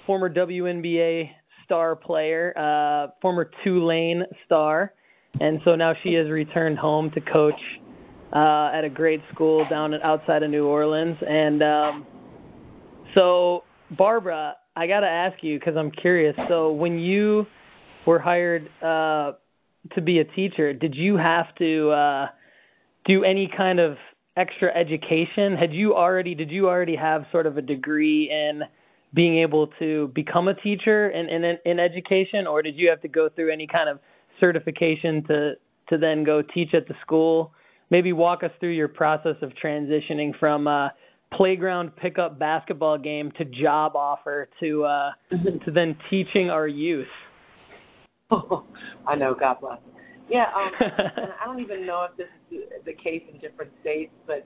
former 0.07 0.33
WNBA 0.33 1.29
star 1.65 1.97
player, 1.97 2.55
uh, 2.57 3.11
former 3.21 3.51
Tulane 3.65 4.23
star, 4.45 4.93
and 5.41 5.61
so 5.65 5.75
now 5.75 5.93
she 6.05 6.15
has 6.15 6.29
returned 6.29 6.79
home 6.79 7.11
to 7.13 7.21
coach 7.21 7.61
uh, 8.33 8.71
at 8.73 8.85
a 8.85 8.91
great 8.91 9.21
school 9.33 9.67
down 9.69 9.95
outside 10.03 10.43
of 10.43 10.51
New 10.51 10.67
Orleans. 10.67 11.17
And 11.27 11.63
um, 11.63 12.07
so, 13.15 13.65
Barbara, 13.97 14.57
I 14.75 14.87
got 14.87 15.01
to 15.01 15.07
ask 15.07 15.43
you 15.43 15.59
because 15.59 15.77
I'm 15.77 15.91
curious. 15.91 16.37
So, 16.49 16.73
when 16.73 16.99
you 16.99 17.47
were 18.07 18.19
hired 18.19 18.69
uh, 18.83 19.33
to 19.95 20.01
be 20.01 20.19
a 20.19 20.25
teacher, 20.25 20.73
did 20.73 20.95
you 20.95 21.17
have 21.17 21.55
to 21.57 21.91
uh, 21.91 22.27
do 23.07 23.25
any 23.25 23.51
kind 23.57 23.81
of 23.81 23.97
extra 24.37 24.75
education? 24.77 25.57
Had 25.57 25.73
you 25.73 25.95
already 25.95 26.35
did 26.35 26.51
you 26.51 26.69
already 26.69 26.97
have 26.97 27.25
sort 27.33 27.47
of 27.47 27.57
a 27.57 27.63
degree 27.63 28.31
in 28.31 28.63
being 29.15 29.39
able 29.39 29.69
to 29.79 30.09
become 30.15 30.49
a 30.49 30.55
teacher 30.55 31.11
in, 31.11 31.29
in 31.29 31.59
in 31.65 31.79
education, 31.79 32.47
or 32.47 32.63
did 32.63 32.77
you 32.77 32.89
have 32.89 33.01
to 33.03 33.09
go 33.09 33.29
through 33.29 33.53
any 33.53 33.67
kind 33.67 33.89
of 33.89 33.99
certification 34.41 35.25
to 35.25 35.53
to 35.89 35.99
then 35.99 36.25
go 36.25 36.43
teach 36.43 36.75
at 36.75 36.87
the 36.89 36.95
school? 37.01 37.53
Maybe 37.91 38.13
walk 38.13 38.43
us 38.43 38.51
through 38.59 38.73
your 38.73 38.89
process 38.89 39.37
of 39.43 39.53
transitioning 39.63 40.37
from 40.39 40.67
uh, 40.67 40.89
playground 41.33 41.95
pickup 41.97 42.39
basketball 42.39 42.99
game 42.99 43.33
to 43.39 43.45
job 43.45 43.95
offer 43.95 44.49
to 44.61 44.85
uh, 44.85 45.11
mm-hmm. 45.33 45.65
to 45.65 45.71
then 45.71 45.97
teaching 46.11 46.51
our 46.51 46.67
youth. 46.67 47.07
Oh, 48.31 48.65
I 49.07 49.15
know. 49.15 49.35
God 49.39 49.57
bless. 49.61 49.79
Yeah, 50.29 50.47
um, 50.57 50.71
I 51.41 51.45
don't 51.45 51.61
even 51.61 51.87
know 51.87 52.07
if 52.11 52.17
this 52.17 52.27
is 52.51 52.65
the 52.85 52.93
case 52.93 53.23
in 53.33 53.39
different 53.39 53.71
states, 53.81 54.13
but 54.27 54.45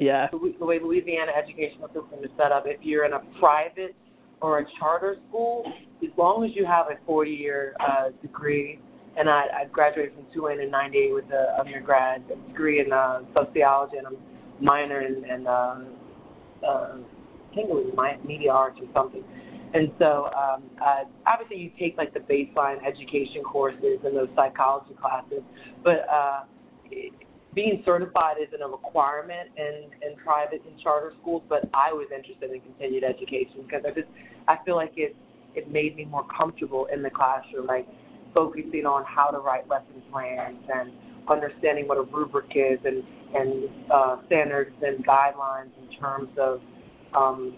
yeah. 0.00 0.28
the 0.32 0.66
way 0.66 0.78
Louisiana 0.82 1.32
educational 1.36 1.86
system 1.88 2.24
is 2.24 2.30
set 2.36 2.52
up, 2.52 2.64
if 2.66 2.80
you're 2.82 3.04
in 3.04 3.12
a 3.12 3.20
private 3.38 3.94
or 4.40 4.60
a 4.60 4.64
charter 4.78 5.16
school, 5.28 5.64
as 6.02 6.10
long 6.16 6.44
as 6.44 6.50
you 6.54 6.66
have 6.66 6.86
a 6.86 7.10
40-year 7.10 7.74
uh, 7.80 8.08
degree, 8.22 8.80
and 9.20 9.28
I, 9.28 9.42
I 9.54 9.64
graduated 9.70 10.14
from 10.14 10.24
Tulane 10.32 10.60
in 10.60 10.70
'98 10.70 11.12
with 11.12 11.24
an 11.26 11.46
undergrad 11.60 12.24
degree 12.48 12.80
in 12.80 12.90
uh, 12.90 13.20
sociology 13.34 13.98
and 13.98 14.06
a 14.06 14.64
minor 14.64 15.02
in, 15.02 15.24
in 15.26 15.46
uh, 15.46 15.84
uh, 16.66 16.96
I 16.96 17.54
think 17.54 17.68
it 17.68 17.74
was 17.74 18.16
media 18.26 18.50
arts 18.50 18.78
or 18.80 18.88
something. 18.94 19.22
And 19.74 19.92
so, 19.98 20.30
um, 20.36 20.62
uh, 20.82 21.04
obviously, 21.26 21.58
you 21.58 21.70
take 21.78 21.98
like 21.98 22.14
the 22.14 22.20
baseline 22.20 22.78
education 22.84 23.42
courses 23.44 24.00
and 24.04 24.16
those 24.16 24.28
psychology 24.34 24.94
classes, 25.00 25.42
but 25.84 26.08
uh, 26.10 26.40
being 27.54 27.82
certified 27.84 28.36
isn't 28.40 28.62
a 28.62 28.66
requirement 28.66 29.50
in, 29.56 29.90
in 30.02 30.16
private 30.16 30.62
and 30.66 30.80
charter 30.80 31.12
schools. 31.20 31.42
But 31.48 31.68
I 31.74 31.92
was 31.92 32.08
interested 32.14 32.50
in 32.50 32.60
continued 32.60 33.04
education 33.04 33.62
because 33.66 33.82
I 33.86 33.90
just 33.90 34.08
I 34.48 34.56
feel 34.64 34.76
like 34.76 34.92
it 34.96 35.14
it 35.54 35.70
made 35.70 35.94
me 35.94 36.06
more 36.06 36.26
comfortable 36.36 36.88
in 36.92 37.02
the 37.02 37.10
classroom, 37.10 37.66
like 37.66 37.86
focusing 38.34 38.86
on 38.86 39.04
how 39.04 39.30
to 39.30 39.38
write 39.38 39.68
lesson 39.68 40.02
plans 40.10 40.58
and 40.72 40.92
understanding 41.28 41.86
what 41.86 41.98
a 41.98 42.02
rubric 42.02 42.46
is 42.54 42.78
and 42.84 43.02
and 43.34 43.68
uh, 43.92 44.16
standards 44.26 44.74
and 44.82 45.06
guidelines 45.06 45.70
in 45.80 45.96
terms 45.96 46.28
of 46.36 46.60
um, 47.14 47.56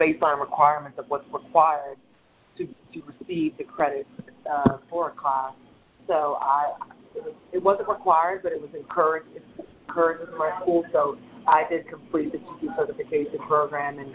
baseline 0.00 0.40
requirements 0.40 0.98
of 0.98 1.04
what's 1.08 1.26
required 1.32 1.96
to, 2.58 2.66
to 2.92 3.02
receive 3.06 3.56
the 3.56 3.64
credit 3.64 4.06
uh, 4.50 4.78
for 4.90 5.10
a 5.10 5.12
class. 5.12 5.54
So 6.08 6.38
I, 6.40 6.72
it 7.52 7.62
wasn't 7.62 7.88
required, 7.88 8.42
but 8.42 8.52
it 8.52 8.60
was 8.60 8.70
encouraged, 8.76 9.28
encouraged 9.88 10.28
in 10.28 10.38
my 10.38 10.58
school. 10.60 10.84
So 10.92 11.18
I 11.48 11.62
did 11.68 11.88
complete 11.88 12.32
the 12.32 12.38
teacher 12.38 12.74
certification 12.76 13.38
program 13.46 13.98
and 13.98 14.12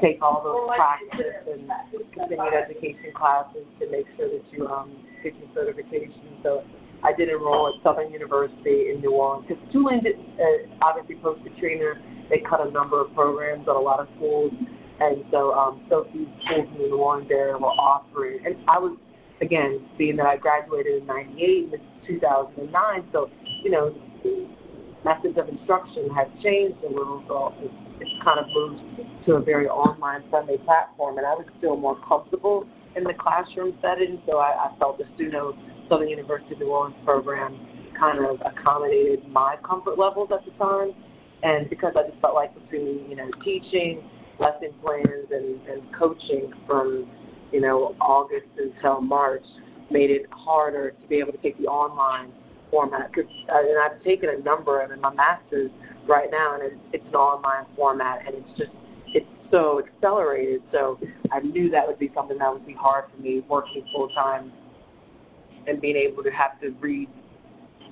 take 0.00 0.22
all 0.22 0.42
those 0.42 0.76
practice 0.76 1.44
and 1.52 1.68
continued 2.12 2.54
education 2.54 3.12
classes 3.14 3.64
to 3.80 3.90
make 3.90 4.06
sure 4.16 4.28
that 4.28 4.44
you 4.50 4.66
um, 4.66 4.96
get 5.22 5.34
your 5.36 5.48
certification. 5.54 6.40
So 6.42 6.64
I 7.04 7.12
did 7.12 7.28
enroll 7.28 7.68
at 7.68 7.82
Southern 7.82 8.12
University 8.12 8.90
in 8.92 9.00
New 9.00 9.12
Orleans 9.12 9.46
because 9.48 9.62
Tulane 9.72 10.02
did 10.02 10.16
uh, 10.16 10.72
obviously 10.82 11.16
post 11.16 11.42
Katrina. 11.44 11.94
They 12.30 12.42
cut 12.48 12.66
a 12.66 12.70
number 12.70 13.00
of 13.00 13.12
programs 13.14 13.68
at 13.68 13.76
a 13.76 13.78
lot 13.78 14.00
of 14.00 14.08
schools 14.16 14.52
and 15.00 15.24
so, 15.30 15.52
um, 15.54 15.80
so 15.88 16.06
few 16.12 16.26
schools 16.44 16.68
in 16.76 16.90
New 16.90 16.96
Orleans 16.96 17.28
there 17.28 17.56
were 17.58 17.68
offering. 17.68 18.40
And 18.44 18.56
I 18.68 18.78
was, 18.78 18.96
again, 19.40 19.86
being 19.96 20.16
that 20.16 20.26
I 20.26 20.36
graduated 20.36 21.00
in 21.02 21.06
'98 21.06 21.72
and 21.72 21.82
2009, 22.06 23.04
so 23.12 23.30
you 23.64 23.70
know, 23.70 23.94
methods 25.04 25.38
of 25.38 25.48
instruction 25.48 26.10
have 26.14 26.28
changed 26.42 26.78
a 26.84 26.88
little. 26.88 27.24
So 27.28 27.54
it's, 27.60 27.74
it's 28.00 28.24
kind 28.24 28.38
of 28.38 28.46
moved 28.52 29.26
to 29.26 29.34
a 29.34 29.40
very 29.40 29.68
online 29.68 30.22
friendly 30.30 30.58
platform, 30.58 31.18
and 31.18 31.26
I 31.26 31.34
was 31.34 31.46
still 31.58 31.76
more 31.76 31.98
comfortable 32.06 32.66
in 32.96 33.04
the 33.04 33.14
classroom 33.14 33.76
setting. 33.80 34.20
So 34.26 34.38
I, 34.38 34.68
I 34.68 34.78
felt 34.78 34.98
the 34.98 35.04
Suno 35.18 35.56
Southern 35.88 36.08
University 36.08 36.54
of 36.54 36.60
New 36.60 36.68
Orleans 36.68 36.96
program 37.04 37.58
kind 37.98 38.24
of 38.24 38.40
accommodated 38.44 39.28
my 39.28 39.56
comfort 39.66 39.98
levels 39.98 40.30
at 40.32 40.44
the 40.44 40.52
time. 40.52 40.92
And 41.42 41.68
because 41.70 41.94
I 41.96 42.08
just 42.08 42.20
felt 42.20 42.34
like 42.34 42.54
between, 42.54 43.08
you 43.08 43.16
know, 43.16 43.30
teaching 43.44 44.02
lesson 44.38 44.72
plans 44.82 45.28
and, 45.30 45.60
and 45.68 45.82
coaching 45.98 46.52
from, 46.66 47.10
you 47.52 47.60
know, 47.60 47.94
August 48.00 48.46
until 48.56 49.00
March 49.00 49.44
made 49.90 50.10
it 50.10 50.26
harder 50.30 50.92
to 50.92 51.08
be 51.08 51.16
able 51.16 51.32
to 51.32 51.38
take 51.38 51.58
the 51.58 51.64
online 51.64 52.32
format. 52.70 53.14
Cause, 53.14 53.24
uh, 53.52 53.58
and 53.58 53.78
I've 53.78 54.02
taken 54.02 54.28
a 54.30 54.42
number 54.42 54.80
of 54.82 54.90
in 54.90 55.00
my 55.00 55.12
master's 55.14 55.70
right 56.06 56.28
now, 56.30 56.54
and 56.54 56.64
it's, 56.64 56.80
it's 56.92 57.08
an 57.08 57.14
online 57.14 57.66
format, 57.76 58.26
and 58.26 58.36
it's 58.36 58.58
just 58.58 58.70
it's 59.08 59.26
so 59.50 59.80
accelerated. 59.84 60.62
So 60.72 60.98
I 61.32 61.40
knew 61.40 61.70
that 61.70 61.86
would 61.86 61.98
be 61.98 62.10
something 62.14 62.38
that 62.38 62.52
would 62.52 62.66
be 62.66 62.74
hard 62.74 63.04
for 63.14 63.22
me 63.22 63.42
working 63.48 63.84
full 63.92 64.08
time 64.10 64.52
and 65.66 65.80
being 65.80 65.96
able 65.96 66.22
to 66.22 66.30
have 66.30 66.60
to 66.60 66.70
read 66.80 67.08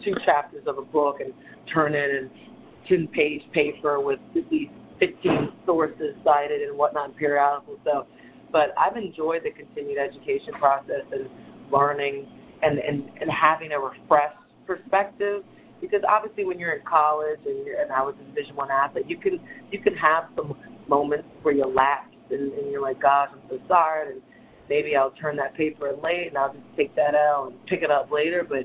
two 0.04 0.14
chapters 0.24 0.64
of 0.66 0.78
a 0.78 0.82
book 0.82 1.16
and 1.20 1.32
turn 1.72 1.94
in 1.94 2.30
a 2.30 2.88
10 2.88 3.08
page 3.08 3.42
paper 3.52 4.00
with 4.00 4.18
these 4.50 4.68
15 4.98 5.52
sources 5.66 6.14
cited 6.24 6.62
and 6.62 6.76
whatnot 6.76 7.10
in 7.10 7.14
periodicals. 7.16 7.78
So, 7.84 8.06
but 8.50 8.74
I've 8.78 8.96
enjoyed 8.96 9.42
the 9.44 9.50
continued 9.50 9.98
education 9.98 10.54
process 10.58 11.04
and 11.12 11.28
learning 11.70 12.26
and, 12.62 12.78
and, 12.78 13.10
and 13.20 13.30
having 13.30 13.72
a 13.72 13.78
refreshed 13.78 14.36
perspective 14.68 15.42
because 15.80 16.02
obviously 16.08 16.44
when 16.44 16.58
you're 16.58 16.72
in 16.72 16.84
college 16.84 17.40
and, 17.46 17.64
you're, 17.64 17.80
and 17.80 17.90
I 17.90 18.02
was 18.02 18.14
a 18.20 18.24
Division 18.24 18.54
One 18.54 18.70
athlete, 18.70 19.06
you 19.08 19.16
can 19.16 19.40
you 19.72 19.80
can 19.80 19.94
have 19.94 20.24
some 20.36 20.54
moments 20.88 21.26
where 21.42 21.54
you 21.54 21.66
lapse 21.66 22.14
and, 22.30 22.52
and 22.52 22.70
you're 22.70 22.82
like, 22.82 23.00
gosh, 23.00 23.30
I'm 23.32 23.40
so 23.48 23.58
sorry, 23.66 24.12
and 24.12 24.22
maybe 24.68 24.94
I'll 24.94 25.12
turn 25.12 25.36
that 25.36 25.54
paper 25.56 25.88
in 25.88 26.02
late 26.02 26.28
and 26.28 26.36
I'll 26.36 26.52
just 26.52 26.66
take 26.76 26.94
that 26.96 27.14
out 27.14 27.50
and 27.50 27.66
pick 27.66 27.82
it 27.82 27.90
up 27.90 28.12
later. 28.12 28.44
But 28.46 28.64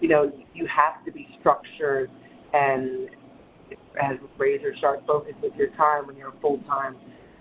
you 0.00 0.08
know, 0.08 0.30
you 0.54 0.66
have 0.66 1.04
to 1.06 1.10
be 1.10 1.26
structured 1.40 2.10
and 2.52 3.08
has 4.00 4.18
razor 4.38 4.74
sharp 4.80 5.06
focus 5.06 5.34
with 5.42 5.54
your 5.56 5.68
time 5.70 6.06
when 6.06 6.16
you're 6.16 6.28
a 6.28 6.40
full 6.40 6.58
time 6.68 6.96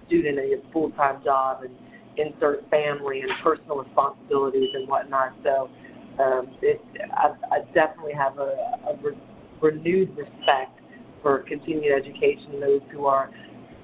student 0.07 0.39
and 0.39 0.49
your 0.49 0.59
full 0.71 0.91
time 0.91 1.21
job 1.23 1.63
and 1.63 1.75
insert 2.17 2.67
family 2.69 3.21
and 3.21 3.31
personal 3.43 3.77
responsibilities 3.77 4.69
and 4.73 4.87
whatnot. 4.87 5.33
So 5.43 5.69
um, 6.19 6.47
it, 6.61 6.81
I, 7.13 7.33
I 7.51 7.59
definitely 7.73 8.13
have 8.13 8.37
a, 8.37 8.55
a 8.89 8.97
re- 9.01 9.17
renewed 9.61 10.15
respect 10.17 10.79
for 11.21 11.39
continued 11.39 11.93
education, 11.93 12.59
those 12.59 12.81
who 12.91 13.05
are 13.05 13.29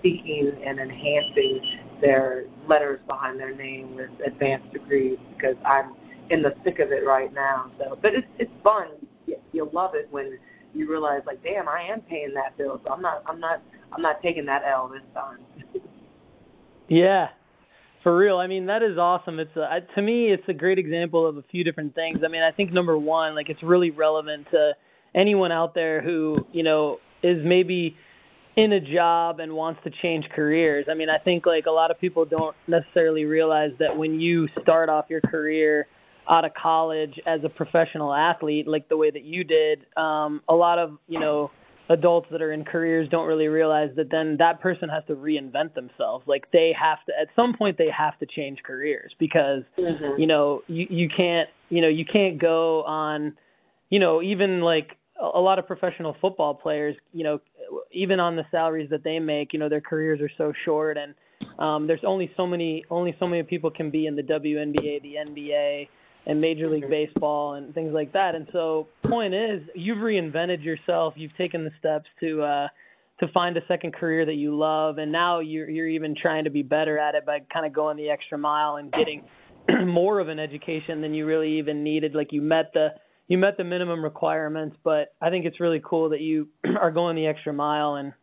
seeking 0.01 0.51
and 0.65 0.79
enhancing 0.79 1.61
their 2.01 2.45
letters 2.67 2.99
behind 3.07 3.39
their 3.39 3.55
name 3.55 3.95
with 3.95 4.09
advanced 4.25 4.71
degrees 4.73 5.17
because 5.35 5.55
I'm 5.65 5.95
in 6.29 6.41
the 6.41 6.53
thick 6.63 6.79
of 6.79 6.91
it 6.91 7.05
right 7.05 7.33
now. 7.33 7.71
So, 7.77 7.97
but 8.01 8.13
it's 8.13 8.27
it's 8.39 8.51
fun. 8.63 8.87
You'll 9.51 9.71
love 9.71 9.91
it 9.95 10.07
when 10.11 10.37
you 10.73 10.89
realize 10.89 11.21
like, 11.25 11.41
damn, 11.43 11.69
I 11.69 11.87
am 11.91 12.01
paying 12.01 12.33
that 12.33 12.57
bill, 12.57 12.81
so 12.83 12.91
I'm 12.91 13.01
not, 13.01 13.23
I'm 13.27 13.39
not, 13.39 13.61
I'm 13.91 14.01
not 14.01 14.21
taking 14.21 14.45
that 14.45 14.63
L 14.67 14.89
this 14.89 15.01
time. 15.13 15.39
yeah, 16.87 17.29
for 18.03 18.15
real. 18.15 18.37
I 18.37 18.47
mean, 18.47 18.67
that 18.67 18.83
is 18.83 18.97
awesome. 18.97 19.39
It's 19.39 19.55
a, 19.55 19.79
to 19.95 20.01
me, 20.01 20.31
it's 20.31 20.47
a 20.47 20.53
great 20.53 20.77
example 20.77 21.25
of 21.25 21.37
a 21.37 21.43
few 21.43 21.63
different 21.63 21.95
things. 21.95 22.19
I 22.23 22.27
mean, 22.27 22.43
I 22.43 22.51
think 22.51 22.71
number 22.71 22.97
one, 22.97 23.33
like, 23.33 23.49
it's 23.49 23.63
really 23.63 23.91
relevant 23.91 24.47
to 24.51 24.73
anyone 25.15 25.51
out 25.51 25.73
there 25.73 26.01
who, 26.01 26.45
you 26.51 26.63
know, 26.63 26.99
is 27.23 27.37
maybe 27.43 27.95
in 28.55 28.73
a 28.73 28.79
job 28.79 29.39
and 29.39 29.53
wants 29.53 29.79
to 29.83 29.91
change 30.01 30.25
careers. 30.35 30.85
I 30.89 30.93
mean, 30.93 31.09
I 31.09 31.17
think 31.17 31.45
like 31.45 31.65
a 31.65 31.71
lot 31.71 31.89
of 31.89 31.99
people 31.99 32.25
don't 32.25 32.55
necessarily 32.67 33.25
realize 33.25 33.71
that 33.79 33.97
when 33.97 34.19
you 34.19 34.47
start 34.61 34.89
off 34.89 35.05
your 35.09 35.21
career 35.21 35.87
out 36.29 36.45
of 36.45 36.51
college 36.53 37.19
as 37.25 37.41
a 37.43 37.49
professional 37.49 38.13
athlete, 38.13 38.67
like 38.67 38.89
the 38.89 38.97
way 38.97 39.09
that 39.09 39.23
you 39.23 39.43
did, 39.43 39.85
um, 39.97 40.41
a 40.47 40.53
lot 40.53 40.77
of 40.77 40.97
you 41.07 41.19
know 41.19 41.49
adults 41.89 42.27
that 42.31 42.41
are 42.41 42.51
in 42.51 42.63
careers 42.63 43.09
don't 43.09 43.27
really 43.27 43.47
realize 43.47 43.89
that 43.95 44.09
then 44.09 44.37
that 44.39 44.61
person 44.61 44.89
has 44.89 45.03
to 45.07 45.15
reinvent 45.15 45.73
themselves. 45.73 46.25
Like 46.27 46.49
they 46.51 46.73
have 46.79 46.99
to 47.07 47.13
at 47.19 47.27
some 47.35 47.53
point 47.57 47.77
they 47.77 47.89
have 47.95 48.17
to 48.19 48.25
change 48.25 48.59
careers 48.63 49.11
because 49.19 49.63
mm-hmm. 49.77 50.19
you 50.19 50.27
know 50.27 50.61
you 50.67 50.87
you 50.89 51.09
can't 51.15 51.49
you 51.69 51.81
know 51.81 51.89
you 51.89 52.05
can't 52.05 52.39
go 52.39 52.83
on 52.83 53.35
you 53.89 53.99
know 53.99 54.21
even 54.21 54.61
like 54.61 54.97
a 55.19 55.39
lot 55.39 55.59
of 55.59 55.67
professional 55.67 56.15
football 56.19 56.55
players, 56.55 56.95
you 57.13 57.23
know, 57.23 57.39
even 57.91 58.19
on 58.19 58.35
the 58.35 58.43
salaries 58.49 58.89
that 58.89 59.03
they 59.03 59.19
make, 59.19 59.53
you 59.53 59.59
know, 59.59 59.69
their 59.69 59.79
careers 59.79 60.19
are 60.19 60.31
so 60.37 60.51
short 60.65 60.97
and 60.97 61.13
um 61.59 61.87
there's 61.87 62.03
only 62.05 62.31
so 62.37 62.47
many 62.47 62.85
only 62.89 63.13
so 63.19 63.27
many 63.27 63.43
people 63.43 63.69
can 63.69 63.91
be 63.91 64.07
in 64.07 64.15
the 64.15 64.21
WNBA, 64.21 65.01
the 65.01 65.15
NBA, 65.27 65.87
and 66.25 66.39
Major 66.39 66.69
League 66.69 66.89
Baseball 66.89 67.55
and 67.55 67.73
things 67.73 67.93
like 67.93 68.13
that. 68.13 68.35
And 68.35 68.47
so, 68.51 68.87
point 69.05 69.33
is, 69.33 69.61
you've 69.75 69.97
reinvented 69.97 70.63
yourself. 70.63 71.13
You've 71.17 71.35
taken 71.37 71.63
the 71.63 71.71
steps 71.79 72.05
to 72.21 72.41
uh, 72.41 72.67
to 73.19 73.27
find 73.33 73.57
a 73.57 73.61
second 73.67 73.93
career 73.93 74.25
that 74.25 74.35
you 74.35 74.57
love, 74.57 74.97
and 74.97 75.11
now 75.11 75.39
you're 75.39 75.69
you're 75.69 75.87
even 75.87 76.15
trying 76.19 76.45
to 76.45 76.49
be 76.49 76.63
better 76.63 76.97
at 76.97 77.15
it 77.15 77.25
by 77.25 77.39
kind 77.51 77.65
of 77.65 77.73
going 77.73 77.97
the 77.97 78.09
extra 78.09 78.37
mile 78.37 78.77
and 78.77 78.91
getting 78.91 79.23
more 79.87 80.19
of 80.19 80.29
an 80.29 80.39
education 80.39 81.01
than 81.01 81.13
you 81.13 81.25
really 81.25 81.59
even 81.59 81.83
needed. 81.83 82.15
Like 82.15 82.31
you 82.31 82.41
met 82.41 82.71
the 82.73 82.89
you 83.27 83.37
met 83.37 83.57
the 83.57 83.63
minimum 83.63 84.03
requirements, 84.03 84.75
but 84.83 85.13
I 85.21 85.29
think 85.29 85.45
it's 85.45 85.59
really 85.59 85.81
cool 85.83 86.09
that 86.09 86.21
you 86.21 86.49
are 86.79 86.91
going 86.91 87.15
the 87.15 87.27
extra 87.27 87.53
mile. 87.53 87.95
And 87.95 88.13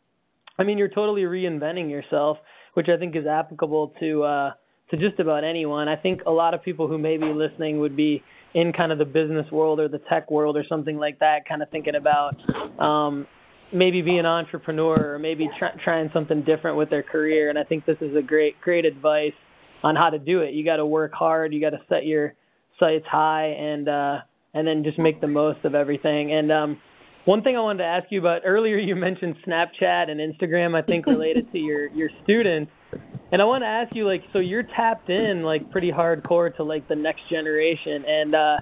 I 0.58 0.64
mean, 0.64 0.78
you're 0.78 0.88
totally 0.88 1.22
reinventing 1.22 1.90
yourself, 1.90 2.38
which 2.74 2.88
I 2.88 2.98
think 2.98 3.14
is 3.14 3.26
applicable 3.26 3.94
to. 4.00 4.22
Uh, 4.22 4.50
to 4.90 4.96
just 4.96 5.20
about 5.20 5.44
anyone. 5.44 5.88
I 5.88 5.96
think 5.96 6.22
a 6.26 6.30
lot 6.30 6.54
of 6.54 6.62
people 6.62 6.88
who 6.88 6.98
may 6.98 7.16
be 7.16 7.26
listening 7.26 7.80
would 7.80 7.96
be 7.96 8.22
in 8.54 8.72
kind 8.72 8.90
of 8.90 8.98
the 8.98 9.04
business 9.04 9.50
world 9.52 9.78
or 9.78 9.88
the 9.88 10.00
tech 10.10 10.30
world 10.30 10.56
or 10.56 10.64
something 10.68 10.96
like 10.96 11.18
that, 11.20 11.48
kind 11.48 11.62
of 11.62 11.70
thinking 11.70 11.94
about 11.94 12.34
um, 12.80 13.26
maybe 13.72 14.02
being 14.02 14.18
an 14.18 14.26
entrepreneur 14.26 15.14
or 15.14 15.18
maybe 15.18 15.48
try, 15.58 15.70
trying 15.84 16.10
something 16.12 16.42
different 16.42 16.76
with 16.76 16.90
their 16.90 17.04
career. 17.04 17.50
And 17.50 17.58
I 17.58 17.64
think 17.64 17.86
this 17.86 17.98
is 18.00 18.16
a 18.16 18.22
great, 18.22 18.60
great 18.60 18.84
advice 18.84 19.32
on 19.82 19.94
how 19.94 20.10
to 20.10 20.18
do 20.18 20.40
it. 20.40 20.52
You 20.54 20.64
got 20.64 20.76
to 20.76 20.86
work 20.86 21.12
hard. 21.14 21.54
You 21.54 21.60
got 21.60 21.70
to 21.70 21.80
set 21.88 22.04
your 22.04 22.34
sights 22.78 23.06
high 23.08 23.46
and 23.46 23.88
uh, 23.88 24.18
and 24.52 24.66
then 24.66 24.82
just 24.82 24.98
make 24.98 25.20
the 25.20 25.28
most 25.28 25.64
of 25.64 25.76
everything. 25.76 26.32
And 26.32 26.50
um, 26.50 26.80
one 27.24 27.42
thing 27.42 27.56
I 27.56 27.60
wanted 27.60 27.78
to 27.78 27.88
ask 27.88 28.06
you 28.10 28.20
about 28.20 28.42
earlier, 28.44 28.78
you 28.78 28.96
mentioned 28.96 29.36
Snapchat 29.46 30.10
and 30.10 30.20
Instagram. 30.20 30.74
I 30.74 30.82
think 30.82 31.06
related 31.06 31.50
to 31.52 31.58
your 31.58 31.88
your 31.88 32.10
students. 32.24 32.72
And 33.32 33.40
I 33.40 33.44
want 33.44 33.62
to 33.62 33.68
ask 33.68 33.94
you, 33.94 34.04
like, 34.06 34.24
so 34.32 34.40
you're 34.40 34.64
tapped 34.64 35.08
in, 35.08 35.44
like, 35.44 35.70
pretty 35.70 35.92
hardcore 35.92 36.54
to 36.56 36.64
like 36.64 36.88
the 36.88 36.96
next 36.96 37.20
generation, 37.30 38.04
and 38.04 38.34
uh, 38.34 38.56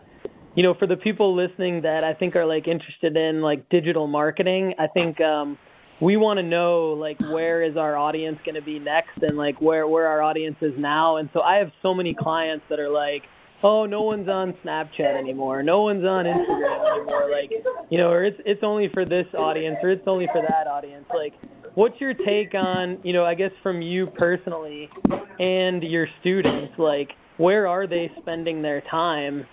you 0.54 0.62
know, 0.62 0.74
for 0.74 0.86
the 0.86 0.96
people 0.96 1.34
listening 1.34 1.82
that 1.82 2.04
I 2.04 2.14
think 2.14 2.34
are 2.36 2.44
like 2.44 2.66
interested 2.66 3.16
in 3.16 3.40
like 3.40 3.68
digital 3.68 4.06
marketing, 4.06 4.74
I 4.78 4.88
think 4.88 5.20
um, 5.20 5.56
we 6.00 6.16
want 6.16 6.38
to 6.38 6.42
know 6.42 6.96
like 6.98 7.18
where 7.20 7.62
is 7.62 7.76
our 7.76 7.96
audience 7.96 8.38
going 8.44 8.56
to 8.56 8.62
be 8.62 8.78
next, 8.78 9.18
and 9.22 9.36
like 9.38 9.60
where 9.60 9.86
where 9.86 10.08
our 10.08 10.20
audience 10.20 10.56
is 10.60 10.72
now. 10.76 11.16
And 11.16 11.30
so 11.32 11.42
I 11.42 11.56
have 11.56 11.70
so 11.80 11.94
many 11.94 12.12
clients 12.12 12.64
that 12.70 12.80
are 12.80 12.90
like, 12.90 13.22
oh, 13.62 13.86
no 13.86 14.02
one's 14.02 14.28
on 14.28 14.54
Snapchat 14.64 15.18
anymore, 15.18 15.62
no 15.62 15.82
one's 15.82 16.04
on 16.04 16.24
Instagram 16.24 16.96
anymore, 16.96 17.30
like, 17.30 17.50
you 17.90 17.98
know, 17.98 18.10
or 18.10 18.24
it's 18.24 18.40
it's 18.44 18.62
only 18.62 18.88
for 18.92 19.04
this 19.04 19.26
audience 19.36 19.76
or 19.82 19.90
it's 19.90 20.06
only 20.06 20.26
for 20.32 20.42
that 20.42 20.66
audience, 20.66 21.06
like 21.14 21.32
what's 21.74 22.00
your 22.00 22.12
take 22.12 22.54
on, 22.54 22.98
you 23.04 23.12
know, 23.12 23.24
I 23.24 23.34
guess 23.34 23.52
from 23.62 23.80
you 23.82 24.08
personally 24.08 24.90
and 25.38 25.82
your 25.82 26.08
students, 26.20 26.74
like 26.76 27.10
where 27.36 27.68
are 27.68 27.86
they 27.86 28.10
spending 28.20 28.62
their 28.62 28.82
time 28.90 29.46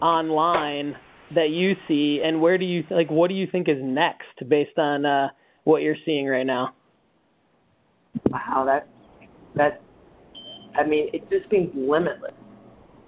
online 0.00 0.94
that 1.34 1.50
you 1.50 1.74
see? 1.88 2.20
And 2.24 2.40
where 2.40 2.56
do 2.56 2.64
you 2.64 2.84
like 2.90 3.10
what 3.10 3.28
do 3.28 3.34
you 3.34 3.48
think 3.50 3.68
is 3.68 3.78
next 3.80 4.48
based 4.48 4.78
on 4.78 5.04
uh 5.04 5.28
what 5.64 5.82
you're 5.82 5.96
seeing 6.04 6.26
right 6.26 6.46
now? 6.46 6.74
Wow, 8.30 8.64
that 8.66 8.88
that 9.56 9.82
I 10.76 10.84
mean, 10.86 11.08
it 11.12 11.28
just 11.28 11.50
seems 11.50 11.70
limitless 11.74 12.32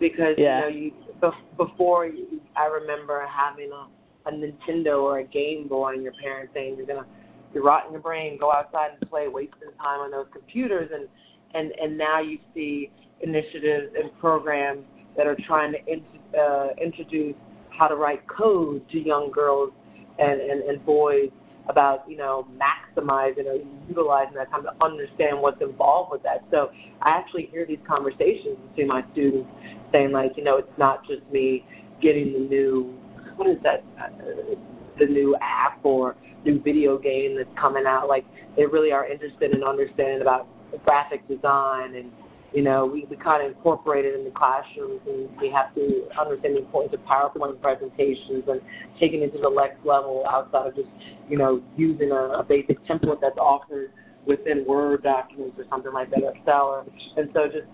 because 0.01 0.35
yeah. 0.39 0.69
you 0.69 0.91
know 1.21 1.31
you 1.31 1.33
before 1.57 2.11
I 2.57 2.67
remember 2.67 3.27
having 3.27 3.71
a 3.73 3.87
a 4.27 4.33
Nintendo 4.33 5.03
or 5.03 5.19
a 5.19 5.25
Game 5.25 5.69
Boy 5.69 5.95
and 5.95 6.03
your 6.03 6.13
parents 6.23 6.53
saying 6.55 6.77
you're 6.77 6.87
gonna 6.87 7.07
you're 7.53 7.63
rotting 7.63 7.93
your 7.93 8.01
brain, 8.01 8.37
go 8.39 8.53
outside 8.53 8.91
and 9.01 9.09
play, 9.09 9.29
wasting 9.29 9.71
time 9.79 10.01
on 10.01 10.11
those 10.11 10.27
computers, 10.33 10.91
and 10.93 11.09
and 11.55 11.73
and 11.81 11.97
now 11.97 12.21
you 12.21 12.39
see 12.55 12.91
initiatives 13.21 13.95
and 14.01 14.11
programs 14.19 14.85
that 15.17 15.27
are 15.27 15.37
trying 15.47 15.73
to 15.73 15.79
in, 15.87 16.03
uh, 16.39 16.69
introduce 16.83 17.37
how 17.71 17.87
to 17.87 17.97
write 17.97 18.23
code 18.29 18.83
to 18.91 18.99
young 18.99 19.31
girls 19.31 19.73
and, 20.19 20.41
and, 20.41 20.63
and 20.63 20.85
boys 20.85 21.31
about 21.69 22.05
you 22.09 22.17
know 22.17 22.47
maximizing 22.59 23.47
or 23.47 23.59
utilizing 23.89 24.35
that 24.35 24.51
time 24.51 24.63
to 24.63 24.73
understand 24.85 25.41
what's 25.41 25.61
involved 25.63 26.11
with 26.13 26.23
that. 26.23 26.45
So 26.51 26.71
I 27.03 27.11
actually 27.11 27.49
hear 27.51 27.67
these 27.67 27.79
conversations 27.87 28.59
between 28.71 28.89
my 28.89 29.03
students 29.13 29.49
saying 29.95 30.13
like 30.13 30.33
you 30.37 30.45
know 30.45 30.59
it's 30.59 30.79
not 30.79 31.07
just 31.07 31.23
me 31.33 31.65
getting 32.03 32.33
the 32.33 32.41
new 32.41 32.93
what 33.37 33.49
is 33.49 33.57
that 33.63 33.85
uh, 33.99 34.55
the 34.99 35.07
new 35.07 35.37
app 35.41 35.79
or 35.85 36.17
new 36.45 36.61
video 36.61 36.99
game 36.99 37.37
that's 37.37 37.49
coming 37.59 37.85
out. 37.87 38.09
Like 38.09 38.25
they 38.57 38.67
really 38.67 38.93
are 38.93 39.07
interested 39.07 39.55
in 39.55 39.63
understanding 39.63 40.21
about 40.21 40.49
graphic 40.85 41.27
design 41.29 41.95
and 41.95 42.11
you 42.53 42.63
know, 42.63 42.87
we, 42.87 43.05
we 43.11 43.17
kind 43.17 43.45
of 43.45 43.51
incorporate 43.51 44.05
it 44.05 44.15
in 44.15 44.25
the 44.25 44.31
classrooms 44.31 45.01
and 45.09 45.29
we 45.41 45.51
have 45.51 45.75
to 45.75 46.07
understand 46.19 46.55
the 46.55 46.61
importance 46.61 46.95
of 46.95 47.01
PowerPoint 47.01 47.61
presentations 47.61 48.45
and 48.47 48.61
taking 49.01 49.23
it 49.23 49.33
to 49.33 49.41
the 49.41 49.51
next 49.51 49.85
level 49.85 50.23
outside 50.31 50.69
of 50.69 50.77
just, 50.77 50.87
you 51.29 51.37
know, 51.37 51.61
using 51.77 52.13
a, 52.13 52.39
a 52.39 52.45
basic 52.45 52.79
template 52.87 53.21
that's 53.21 53.39
offered 53.39 53.91
within 54.25 54.65
Word 54.69 55.03
documents 55.03 55.59
or 55.59 55.65
something 55.69 55.93
like 55.93 56.11
that, 56.11 56.23
Excel. 56.33 56.87
And 57.17 57.29
so 57.35 57.47
just 57.47 57.67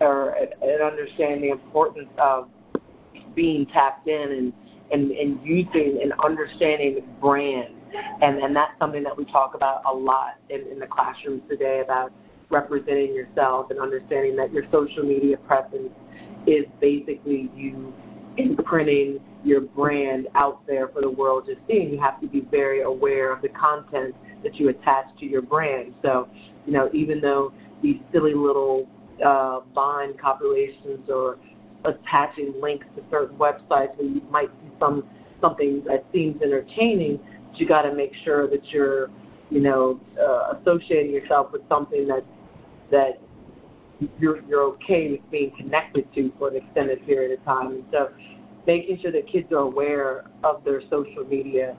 or, 0.00 0.34
and 0.34 0.82
understanding 0.82 1.42
the 1.42 1.50
importance 1.50 2.08
of 2.18 2.48
being 3.34 3.66
tapped 3.66 4.08
in 4.08 4.32
and, 4.32 4.52
and, 4.92 5.10
and 5.12 5.40
using 5.44 6.00
and 6.02 6.12
understanding 6.24 6.96
the 6.96 7.02
brand 7.20 7.74
and 8.22 8.38
and 8.38 8.54
that's 8.54 8.72
something 8.78 9.02
that 9.02 9.16
we 9.16 9.24
talk 9.26 9.54
about 9.54 9.82
a 9.90 9.92
lot 9.92 10.34
in, 10.48 10.60
in 10.70 10.78
the 10.78 10.86
classrooms 10.86 11.42
today 11.48 11.82
about 11.84 12.12
representing 12.50 13.14
yourself 13.14 13.70
and 13.70 13.78
understanding 13.78 14.36
that 14.36 14.52
your 14.52 14.64
social 14.72 15.02
media 15.02 15.36
presence 15.38 15.90
is 16.46 16.64
basically 16.80 17.50
you 17.54 17.92
imprinting 18.36 19.20
your 19.44 19.60
brand 19.60 20.28
out 20.34 20.66
there 20.66 20.88
for 20.88 21.00
the 21.00 21.10
world 21.10 21.46
to 21.46 21.54
see. 21.66 21.82
And 21.82 21.92
you 21.92 22.00
have 22.00 22.20
to 22.20 22.26
be 22.26 22.40
very 22.50 22.82
aware 22.82 23.32
of 23.32 23.42
the 23.42 23.48
content 23.48 24.14
that 24.42 24.56
you 24.56 24.68
attach 24.68 25.06
to 25.20 25.26
your 25.26 25.42
brand. 25.42 25.94
So, 26.02 26.28
you 26.66 26.72
know, 26.72 26.90
even 26.92 27.20
though 27.20 27.52
these 27.82 27.96
silly 28.12 28.34
little 28.34 28.88
uh, 29.24 29.60
Vine 29.74 30.14
compilations 30.20 31.08
or 31.08 31.38
attaching 31.84 32.54
links 32.60 32.86
to 32.96 33.02
certain 33.10 33.36
websites 33.36 33.96
where 33.96 34.08
you 34.08 34.22
might 34.30 34.50
see 34.62 34.70
some 34.78 35.04
something 35.40 35.82
that 35.86 36.04
seems 36.12 36.40
entertaining, 36.42 37.18
but 37.50 37.58
you 37.58 37.66
got 37.66 37.82
to 37.82 37.94
make 37.94 38.12
sure 38.24 38.48
that 38.48 38.62
you're, 38.70 39.08
you 39.48 39.60
know, 39.60 39.98
uh, 40.20 40.58
associating 40.58 41.12
yourself 41.12 41.50
with 41.52 41.62
something 41.68 42.06
that 42.06 42.24
that 42.90 43.20
you're 44.18 44.42
you're 44.46 44.62
okay 44.62 45.10
with 45.12 45.30
being 45.30 45.52
connected 45.56 46.12
to 46.14 46.32
for 46.38 46.48
an 46.48 46.56
extended 46.56 47.04
period 47.06 47.38
of 47.38 47.44
time. 47.44 47.68
And 47.68 47.84
so, 47.90 48.08
making 48.66 48.98
sure 49.00 49.12
that 49.12 49.30
kids 49.30 49.50
are 49.52 49.58
aware 49.58 50.24
of 50.44 50.62
their 50.64 50.82
social 50.82 51.24
media 51.28 51.76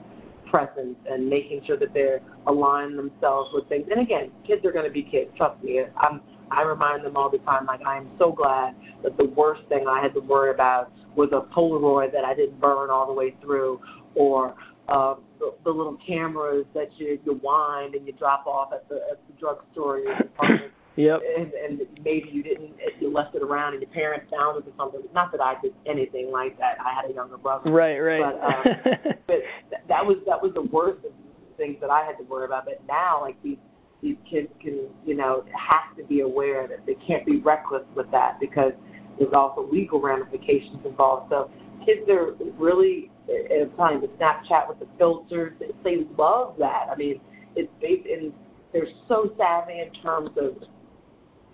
presence 0.50 0.96
and 1.08 1.28
making 1.28 1.62
sure 1.66 1.78
that 1.78 1.94
they're 1.94 2.20
aligning 2.46 2.96
themselves 2.96 3.50
with 3.54 3.68
things. 3.68 3.86
And 3.90 4.00
again, 4.00 4.30
kids 4.46 4.64
are 4.64 4.72
going 4.72 4.84
to 4.84 4.90
be 4.90 5.02
kids. 5.02 5.30
Trust 5.36 5.62
me. 5.62 5.80
I'm 5.96 6.20
I 6.52 6.62
remind 6.62 7.04
them 7.04 7.16
all 7.16 7.30
the 7.30 7.38
time, 7.38 7.66
like 7.66 7.80
I 7.86 7.96
am 7.96 8.10
so 8.18 8.32
glad 8.32 8.74
that 9.02 9.16
the 9.16 9.24
worst 9.24 9.62
thing 9.68 9.86
I 9.88 10.02
had 10.02 10.14
to 10.14 10.20
worry 10.20 10.50
about 10.50 10.92
was 11.16 11.30
a 11.32 11.40
Polaroid 11.54 12.12
that 12.12 12.24
I 12.24 12.34
didn't 12.34 12.60
burn 12.60 12.90
all 12.90 13.06
the 13.06 13.12
way 13.12 13.34
through, 13.40 13.80
or 14.14 14.54
uh, 14.88 15.14
the, 15.38 15.54
the 15.64 15.70
little 15.70 15.98
cameras 16.06 16.66
that 16.74 16.88
you 16.98 17.18
you 17.24 17.40
wind 17.42 17.94
and 17.94 18.06
you 18.06 18.12
drop 18.12 18.46
off 18.46 18.72
at 18.72 18.88
the 18.88 18.96
at 19.10 19.20
the 19.26 19.34
drugstore 19.40 19.96
or 19.96 19.98
your 20.00 20.16
department. 20.18 20.72
Yep. 20.96 21.20
And, 21.38 21.52
and 21.54 21.80
maybe 22.04 22.28
you 22.30 22.42
didn't, 22.42 22.74
you 23.00 23.10
left 23.10 23.34
it 23.34 23.42
around, 23.42 23.72
and 23.72 23.80
your 23.80 23.90
parents 23.92 24.26
found 24.30 24.62
it 24.62 24.68
or 24.68 24.72
something. 24.76 25.00
Not 25.14 25.32
that 25.32 25.40
I 25.40 25.54
did 25.62 25.72
anything 25.86 26.30
like 26.30 26.58
that. 26.58 26.76
I 26.84 26.92
had 26.94 27.10
a 27.10 27.14
younger 27.14 27.38
brother. 27.38 27.70
Right, 27.70 27.98
right. 27.98 28.20
But, 28.20 28.44
um, 28.44 29.14
but 29.26 29.36
that 29.88 30.04
was 30.04 30.18
that 30.26 30.42
was 30.42 30.52
the 30.54 30.62
worst 30.62 31.04
of 31.06 31.12
things 31.56 31.76
that 31.80 31.90
I 31.90 32.04
had 32.04 32.18
to 32.18 32.24
worry 32.24 32.44
about. 32.44 32.66
But 32.66 32.82
now, 32.86 33.22
like 33.22 33.42
these 33.42 33.56
these 34.02 34.16
kids 34.28 34.48
can, 34.60 34.88
you 35.06 35.14
know, 35.14 35.44
have 35.54 35.96
to 35.96 36.04
be 36.04 36.20
aware 36.20 36.66
that 36.66 36.84
they 36.86 36.96
can't 37.06 37.24
be 37.24 37.38
reckless 37.40 37.84
with 37.94 38.10
that 38.10 38.38
because 38.40 38.72
there's 39.18 39.32
also 39.32 39.68
legal 39.70 40.00
ramifications 40.00 40.84
involved. 40.84 41.30
So 41.30 41.50
kids 41.86 42.08
are 42.08 42.34
really 42.58 43.10
uh, 43.28 43.82
I'm 43.82 44.00
the 44.00 44.08
Snapchat 44.18 44.68
with 44.68 44.80
the 44.80 44.88
filters, 44.98 45.52
they, 45.58 45.66
they 45.84 46.04
love 46.18 46.56
that. 46.58 46.88
I 46.90 46.96
mean, 46.96 47.20
it's 47.54 47.70
based 47.80 48.06
in 48.06 48.32
they're 48.72 48.86
so 49.06 49.32
savvy 49.36 49.80
in 49.80 49.92
terms 50.02 50.30
of, 50.38 50.56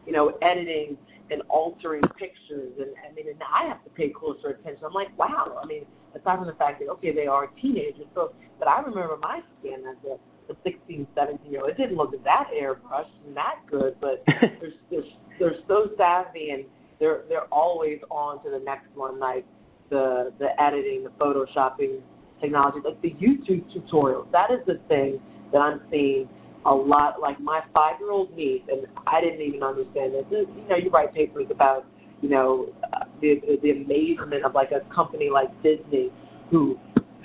you 0.06 0.12
know, 0.12 0.38
editing 0.40 0.96
and 1.30 1.42
altering 1.48 2.02
pictures. 2.16 2.72
And 2.78 2.90
I 3.04 3.12
mean, 3.14 3.28
and 3.28 3.40
I 3.42 3.66
have 3.66 3.82
to 3.84 3.90
pay 3.90 4.10
closer 4.10 4.50
attention. 4.50 4.84
I'm 4.86 4.92
like, 4.92 5.16
wow. 5.18 5.58
I 5.60 5.66
mean, 5.66 5.84
aside 6.14 6.38
from 6.38 6.46
the 6.46 6.54
fact 6.54 6.80
that 6.80 6.88
okay, 6.88 7.12
they 7.12 7.26
are 7.26 7.48
teenagers. 7.60 8.06
So, 8.14 8.32
but 8.58 8.68
I 8.68 8.80
remember 8.80 9.16
my 9.20 9.40
skin 9.58 9.82
as 9.90 9.96
a 10.08 10.16
the 10.48 10.56
16, 10.64 11.06
17 11.14 11.52
year 11.52 11.60
old. 11.60 11.70
It 11.70 11.76
didn't 11.76 11.96
look 11.96 12.12
that 12.24 12.48
airbrushed 12.58 13.12
and 13.26 13.36
that 13.36 13.60
good, 13.70 13.96
but 14.00 14.22
they're, 14.26 14.72
they're 14.90 15.02
they're 15.38 15.54
so 15.68 15.90
savvy 15.96 16.50
and 16.50 16.64
they're 16.98 17.22
they're 17.28 17.46
always 17.52 18.00
on 18.10 18.42
to 18.44 18.50
the 18.50 18.58
next 18.58 18.88
one, 18.94 19.18
like 19.18 19.44
the 19.90 20.32
the 20.38 20.60
editing, 20.60 21.04
the 21.04 21.10
photoshopping 21.10 22.00
technology, 22.40 22.78
like 22.84 23.00
the 23.02 23.12
YouTube 23.12 23.64
tutorials. 23.72 24.30
That 24.32 24.50
is 24.50 24.60
the 24.66 24.80
thing 24.88 25.20
that 25.52 25.58
I'm 25.58 25.80
seeing 25.90 26.28
a 26.64 26.74
lot. 26.74 27.20
Like 27.20 27.40
my 27.40 27.60
five 27.74 27.96
year 28.00 28.10
old 28.10 28.34
niece, 28.36 28.62
and 28.68 28.86
I 29.06 29.20
didn't 29.20 29.42
even 29.42 29.62
understand 29.62 30.14
this. 30.14 30.24
You 30.30 30.68
know, 30.68 30.76
you 30.76 30.90
write 30.90 31.14
papers 31.14 31.46
about 31.50 31.86
you 32.20 32.28
know 32.28 32.72
uh, 32.92 33.04
the 33.20 33.40
the 33.62 33.70
amazement 33.70 34.44
of 34.44 34.54
like 34.54 34.70
a 34.72 34.80
company 34.94 35.30
like 35.30 35.50
Disney, 35.62 36.10
who 36.50 36.78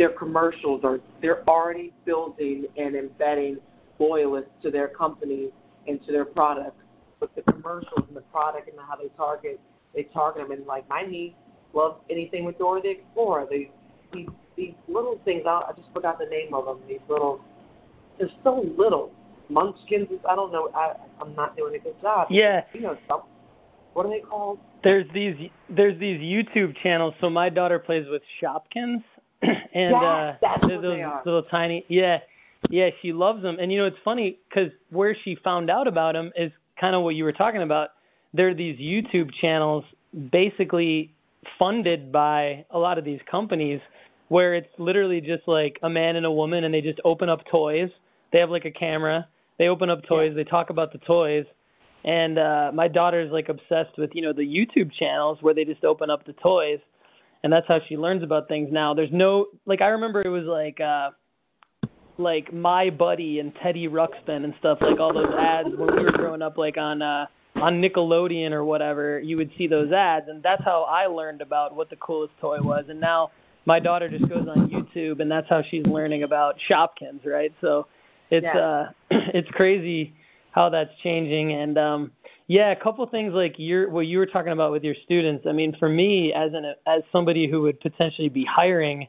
their 0.03 0.09
commercials 0.09 0.81
are 0.83 0.99
they're 1.21 1.47
already 1.47 1.93
building 2.03 2.65
and 2.75 2.93
embedding 2.93 3.57
loyalists 3.99 4.51
to 4.61 4.69
their 4.69 4.89
companies 4.89 5.49
and 5.87 6.05
to 6.05 6.11
their 6.11 6.25
products. 6.25 6.83
But 7.21 7.33
the 7.37 7.41
commercials 7.53 8.03
and 8.09 8.17
the 8.17 8.27
product 8.33 8.67
and 8.67 8.77
how 8.85 8.97
they 8.97 9.07
target 9.15 9.61
they 9.95 10.03
target 10.13 10.43
them 10.43 10.51
and 10.51 10.65
like 10.65 10.89
my 10.89 11.03
niece 11.03 11.31
loves 11.73 11.95
anything 12.09 12.43
with 12.43 12.57
Dora 12.57 12.81
the 12.81 12.89
Explorer. 12.89 13.47
They 13.49 13.71
these 14.11 14.27
these 14.57 14.73
little 14.89 15.21
things 15.23 15.43
I, 15.47 15.61
I 15.69 15.71
just 15.77 15.87
forgot 15.93 16.19
the 16.19 16.25
name 16.25 16.53
of 16.53 16.65
them. 16.65 16.79
These 16.85 16.99
little 17.07 17.39
they're 18.19 18.27
so 18.43 18.65
little. 18.77 19.09
Munchkins 19.49 20.09
I 20.29 20.35
don't 20.35 20.51
know 20.51 20.69
I 20.75 20.95
I'm 21.21 21.33
not 21.33 21.55
doing 21.55 21.75
a 21.75 21.79
good 21.79 21.95
job. 22.01 22.27
Yeah. 22.29 22.63
You 22.73 22.81
know 22.81 22.97
some 23.07 23.21
what 23.93 24.05
are 24.05 24.09
they 24.09 24.19
called? 24.19 24.59
There's 24.83 25.05
these 25.13 25.49
there's 25.69 25.97
these 25.97 26.19
YouTube 26.19 26.75
channels. 26.83 27.13
So 27.21 27.29
my 27.29 27.47
daughter 27.47 27.79
plays 27.79 28.05
with 28.09 28.21
Shopkins 28.41 29.01
and 29.73 29.95
uh 29.95 30.33
that's 30.41 30.61
those 30.61 30.83
little 31.25 31.43
tiny 31.49 31.85
yeah 31.89 32.17
yeah 32.69 32.89
she 33.01 33.13
loves 33.13 33.41
them. 33.41 33.57
And 33.59 33.71
you 33.71 33.77
know 33.79 33.85
it's 33.85 33.97
funny 34.03 34.39
because 34.49 34.71
where 34.89 35.15
she 35.23 35.37
found 35.43 35.69
out 35.69 35.87
about 35.87 36.13
them 36.13 36.31
is 36.35 36.51
kind 36.79 36.95
of 36.95 37.03
what 37.03 37.15
you 37.15 37.23
were 37.23 37.33
talking 37.33 37.61
about. 37.61 37.89
There 38.33 38.49
are 38.49 38.55
these 38.55 38.79
youtube 38.79 39.29
channels 39.39 39.83
basically 40.31 41.13
funded 41.59 42.11
by 42.11 42.65
a 42.71 42.77
lot 42.77 42.97
of 42.97 43.05
these 43.05 43.19
companies 43.29 43.81
where 44.29 44.55
it's 44.55 44.69
literally 44.77 45.21
just 45.21 45.47
like 45.47 45.77
a 45.83 45.89
man 45.89 46.15
and 46.15 46.25
a 46.25 46.31
woman 46.31 46.63
and 46.63 46.73
they 46.73 46.81
just 46.81 46.99
open 47.03 47.29
up 47.29 47.39
toys. 47.51 47.89
They 48.31 48.39
have 48.39 48.49
like 48.49 48.65
a 48.65 48.71
camera. 48.71 49.27
They 49.59 49.67
open 49.67 49.89
up 49.89 50.03
toys. 50.07 50.31
Yeah. 50.35 50.43
they 50.43 50.49
talk 50.49 50.69
about 50.69 50.91
the 50.91 50.99
toys. 50.99 51.45
And 52.03 52.37
uh 52.37 52.71
my 52.73 52.87
daughter's 52.87 53.31
like 53.31 53.49
obsessed 53.49 53.97
with 53.97 54.11
you 54.13 54.21
know 54.21 54.33
the 54.33 54.41
youtube 54.41 54.91
channels 54.97 55.37
where 55.41 55.53
they 55.53 55.63
just 55.63 55.83
open 55.83 56.09
up 56.09 56.25
the 56.25 56.33
toys 56.33 56.79
and 57.43 57.51
that's 57.51 57.67
how 57.67 57.79
she 57.87 57.97
learns 57.97 58.23
about 58.23 58.47
things 58.47 58.69
now. 58.71 58.93
There's 58.93 59.11
no 59.11 59.47
like 59.65 59.81
I 59.81 59.87
remember 59.87 60.21
it 60.21 60.29
was 60.29 60.45
like 60.45 60.79
uh 60.79 61.11
like 62.17 62.53
my 62.53 62.89
buddy 62.89 63.39
and 63.39 63.53
Teddy 63.61 63.87
Ruxpin 63.87 64.43
and 64.43 64.53
stuff 64.59 64.77
like 64.81 64.99
all 64.99 65.13
those 65.13 65.33
ads 65.37 65.69
when 65.75 65.95
we 65.95 66.03
were 66.03 66.11
growing 66.11 66.41
up 66.41 66.57
like 66.57 66.77
on 66.77 67.01
uh 67.01 67.25
on 67.55 67.81
Nickelodeon 67.81 68.51
or 68.51 68.63
whatever, 68.63 69.19
you 69.19 69.37
would 69.37 69.51
see 69.57 69.67
those 69.67 69.91
ads 69.91 70.27
and 70.27 70.41
that's 70.41 70.63
how 70.63 70.83
I 70.83 71.07
learned 71.07 71.41
about 71.41 71.75
what 71.75 71.89
the 71.89 71.95
coolest 71.97 72.33
toy 72.39 72.61
was. 72.61 72.85
And 72.87 72.99
now 72.99 73.31
my 73.65 73.79
daughter 73.79 74.09
just 74.09 74.27
goes 74.27 74.47
on 74.47 74.69
YouTube 74.69 75.19
and 75.19 75.29
that's 75.29 75.47
how 75.49 75.61
she's 75.69 75.85
learning 75.85 76.23
about 76.23 76.55
Shopkins, 76.69 77.25
right? 77.25 77.53
So 77.61 77.87
it's 78.31 78.45
yeah. 78.45 78.57
uh 78.57 78.89
it's 79.33 79.49
crazy 79.49 80.13
how 80.51 80.69
that's 80.69 80.91
changing 81.03 81.51
and 81.53 81.77
um 81.77 82.11
yeah, 82.47 82.71
a 82.71 82.75
couple 82.75 83.05
things 83.07 83.33
like 83.33 83.55
you're 83.57 83.89
what 83.89 84.01
you 84.01 84.17
were 84.17 84.25
talking 84.25 84.51
about 84.51 84.71
with 84.71 84.83
your 84.83 84.95
students. 85.05 85.45
I 85.47 85.51
mean, 85.53 85.75
for 85.79 85.89
me 85.89 86.33
as 86.33 86.51
an 86.53 86.73
as 86.85 87.01
somebody 87.11 87.49
who 87.49 87.61
would 87.61 87.79
potentially 87.79 88.29
be 88.29 88.45
hiring 88.49 89.07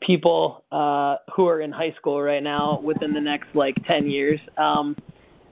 people 0.00 0.64
uh 0.70 1.16
who 1.34 1.46
are 1.48 1.60
in 1.60 1.72
high 1.72 1.94
school 1.98 2.20
right 2.20 2.42
now 2.42 2.80
within 2.82 3.14
the 3.14 3.20
next 3.20 3.46
like 3.54 3.74
10 3.86 4.10
years, 4.10 4.40
um 4.58 4.96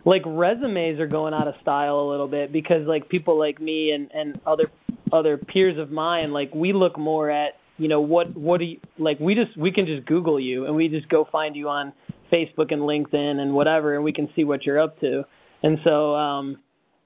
like 0.05 0.23
resumes 0.27 0.99
are 0.99 1.07
going 1.07 1.33
out 1.33 1.47
of 1.47 1.55
style 1.63 2.01
a 2.01 2.09
little 2.11 2.29
bit 2.29 2.53
because 2.53 2.87
like 2.87 3.09
people 3.09 3.39
like 3.39 3.61
me 3.61 3.93
and 3.93 4.11
and 4.13 4.41
other 4.47 4.71
other 5.13 5.37
peers 5.37 5.79
of 5.79 5.91
mine 5.91 6.33
like 6.33 6.53
we 6.55 6.73
look 6.73 6.99
more 6.99 7.31
at 7.31 7.53
you 7.79 7.89
know 7.89 8.01
what 8.01 8.35
what 8.37 8.59
do 8.59 8.65
you 8.65 8.81
like 8.99 9.19
we 9.21 9.35
just 9.35 9.57
we 9.57 9.71
can 9.71 9.87
just 9.87 10.05
google 10.07 10.41
you 10.41 10.67
and 10.67 10.75
we 10.75 10.89
just 10.89 11.09
go 11.09 11.27
find 11.31 11.55
you 11.55 11.69
on 11.69 11.93
facebook 12.33 12.73
and 12.73 12.83
linkedin 12.83 13.39
and 13.39 13.53
whatever 13.53 13.95
and 13.95 14.03
we 14.03 14.13
can 14.13 14.29
see 14.35 14.45
what 14.45 14.65
you're 14.65 14.81
up 14.81 14.99
to 15.01 15.23
and 15.63 15.79
so 15.85 16.15
um 16.15 16.59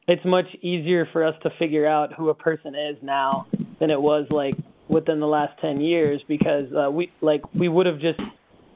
it's 0.08 0.24
much 0.24 0.46
easier 0.62 1.08
for 1.12 1.24
us 1.24 1.34
to 1.42 1.50
figure 1.58 1.86
out 1.86 2.12
who 2.12 2.28
a 2.28 2.34
person 2.34 2.74
is 2.74 2.96
now 3.02 3.46
than 3.80 3.90
it 3.90 4.00
was 4.00 4.26
like 4.30 4.54
within 4.88 5.20
the 5.20 5.26
last 5.26 5.58
10 5.60 5.80
years 5.80 6.20
because 6.28 6.66
uh, 6.72 6.90
we 6.90 7.10
like 7.20 7.42
we 7.54 7.68
would 7.68 7.86
have 7.86 8.00
just 8.00 8.20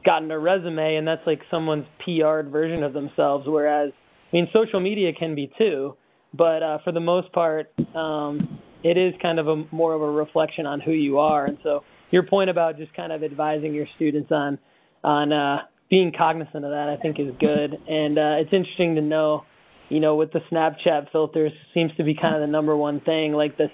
gotten 0.05 0.31
a 0.31 0.39
resume 0.39 0.97
and 0.97 1.07
that's 1.07 1.27
like 1.27 1.41
someone's 1.51 1.87
PR'd 2.05 2.51
version 2.51 2.83
of 2.83 2.93
themselves 2.93 3.47
whereas 3.47 3.93
I 4.33 4.37
mean 4.37 4.49
social 4.53 4.81
media 4.81 5.13
can 5.13 5.35
be 5.35 5.51
too 5.57 5.97
but 6.35 6.63
uh, 6.63 6.79
for 6.85 6.93
the 6.93 7.01
most 7.01 7.33
part 7.33 7.73
um, 7.95 8.61
it 8.83 8.97
is 8.97 9.15
kind 9.21 9.39
of 9.39 9.49
a 9.49 9.65
more 9.71 9.95
of 9.95 10.03
a 10.03 10.11
reflection 10.11 10.67
on 10.67 10.81
who 10.81 10.93
you 10.93 11.19
are. 11.19 11.47
And 11.47 11.59
so 11.63 11.85
your 12.11 12.25
point 12.25 12.51
about 12.51 12.77
just 12.77 12.95
kind 12.95 13.13
of 13.13 13.23
advising 13.23 13.75
your 13.75 13.87
students 13.97 14.31
on 14.33 14.59
on 15.05 15.33
uh, 15.33 15.59
being 15.89 16.13
cognizant 16.17 16.65
of 16.65 16.71
that 16.71 16.89
I 16.89 17.01
think 17.01 17.19
is 17.19 17.33
good. 17.39 17.77
And 17.89 18.19
uh, 18.19 18.37
it's 18.41 18.53
interesting 18.53 18.95
to 18.97 19.01
know 19.01 19.45
you 19.91 20.01
know, 20.01 20.15
with 20.15 20.33
the 20.33 20.41
Snapchat 20.51 21.11
filters 21.13 21.53
seems 21.75 21.91
to 21.97 22.05
be 22.05 22.15
kind 22.15 22.35
of 22.35 22.41
the 22.41 22.47
number 22.47 22.75
one 22.77 23.01
thing, 23.01 23.33
like 23.33 23.59
this 23.59 23.71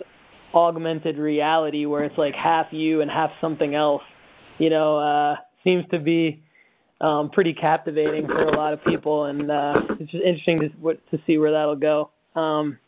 augmented 0.54 1.18
reality 1.18 1.86
where 1.86 2.04
it's 2.04 2.16
like 2.18 2.34
half 2.34 2.66
you 2.72 3.02
and 3.02 3.10
half 3.10 3.30
something 3.40 3.74
else, 3.74 4.02
you 4.58 4.70
know, 4.70 4.98
uh, 4.98 5.36
seems 5.62 5.84
to 5.90 5.98
be 5.98 6.42
um, 7.00 7.30
pretty 7.30 7.52
captivating 7.52 8.26
for 8.26 8.42
a 8.42 8.56
lot 8.56 8.72
of 8.72 8.82
people, 8.84 9.26
and 9.26 9.50
uh, 9.50 9.74
it's 10.00 10.10
just 10.10 10.24
interesting 10.24 10.60
to 10.60 10.68
what, 10.80 10.98
to 11.10 11.18
see 11.26 11.36
where 11.36 11.52
that'll 11.52 11.76
go. 11.76 12.10
Um, 12.34 12.78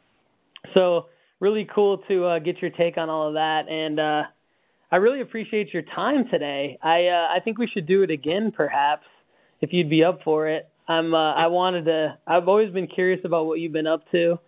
so 0.72 1.06
really 1.40 1.68
cool 1.72 1.98
to 2.08 2.24
uh, 2.24 2.38
get 2.38 2.62
your 2.62 2.70
take 2.70 2.96
on 2.96 3.10
all 3.10 3.28
of 3.28 3.34
that, 3.34 3.68
and 3.68 4.00
uh, 4.00 4.22
I 4.90 4.96
really 4.96 5.20
appreciate 5.20 5.74
your 5.74 5.82
time 5.94 6.24
today. 6.30 6.78
I 6.82 7.08
uh, 7.08 7.36
I 7.36 7.40
think 7.44 7.58
we 7.58 7.66
should 7.66 7.86
do 7.86 8.02
it 8.02 8.10
again, 8.10 8.52
perhaps, 8.56 9.04
if 9.60 9.74
you'd 9.74 9.90
be 9.90 10.02
up 10.02 10.20
for 10.24 10.48
it. 10.48 10.68
I'm 10.88 11.14
uh, 11.14 11.34
I 11.34 11.46
wanted 11.48 11.84
to 11.84 12.18
I've 12.26 12.48
always 12.48 12.72
been 12.72 12.86
curious 12.86 13.20
about 13.24 13.46
what 13.46 13.60
you've 13.60 13.72
been 13.72 13.86
up 13.86 14.10
to. 14.12 14.38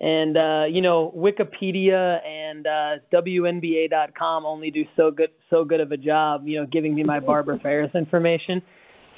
And 0.00 0.36
uh, 0.36 0.64
you 0.70 0.80
know, 0.80 1.12
Wikipedia 1.16 2.24
and 2.24 2.66
uh, 2.66 2.96
WNBA.com 3.12 4.46
only 4.46 4.70
do 4.70 4.84
so 4.96 5.10
good 5.10 5.30
so 5.50 5.64
good 5.64 5.80
of 5.80 5.90
a 5.90 5.96
job, 5.96 6.46
you 6.46 6.60
know, 6.60 6.66
giving 6.66 6.94
me 6.94 7.02
my 7.02 7.18
Barbara 7.18 7.58
Farris 7.62 7.90
information. 7.94 8.62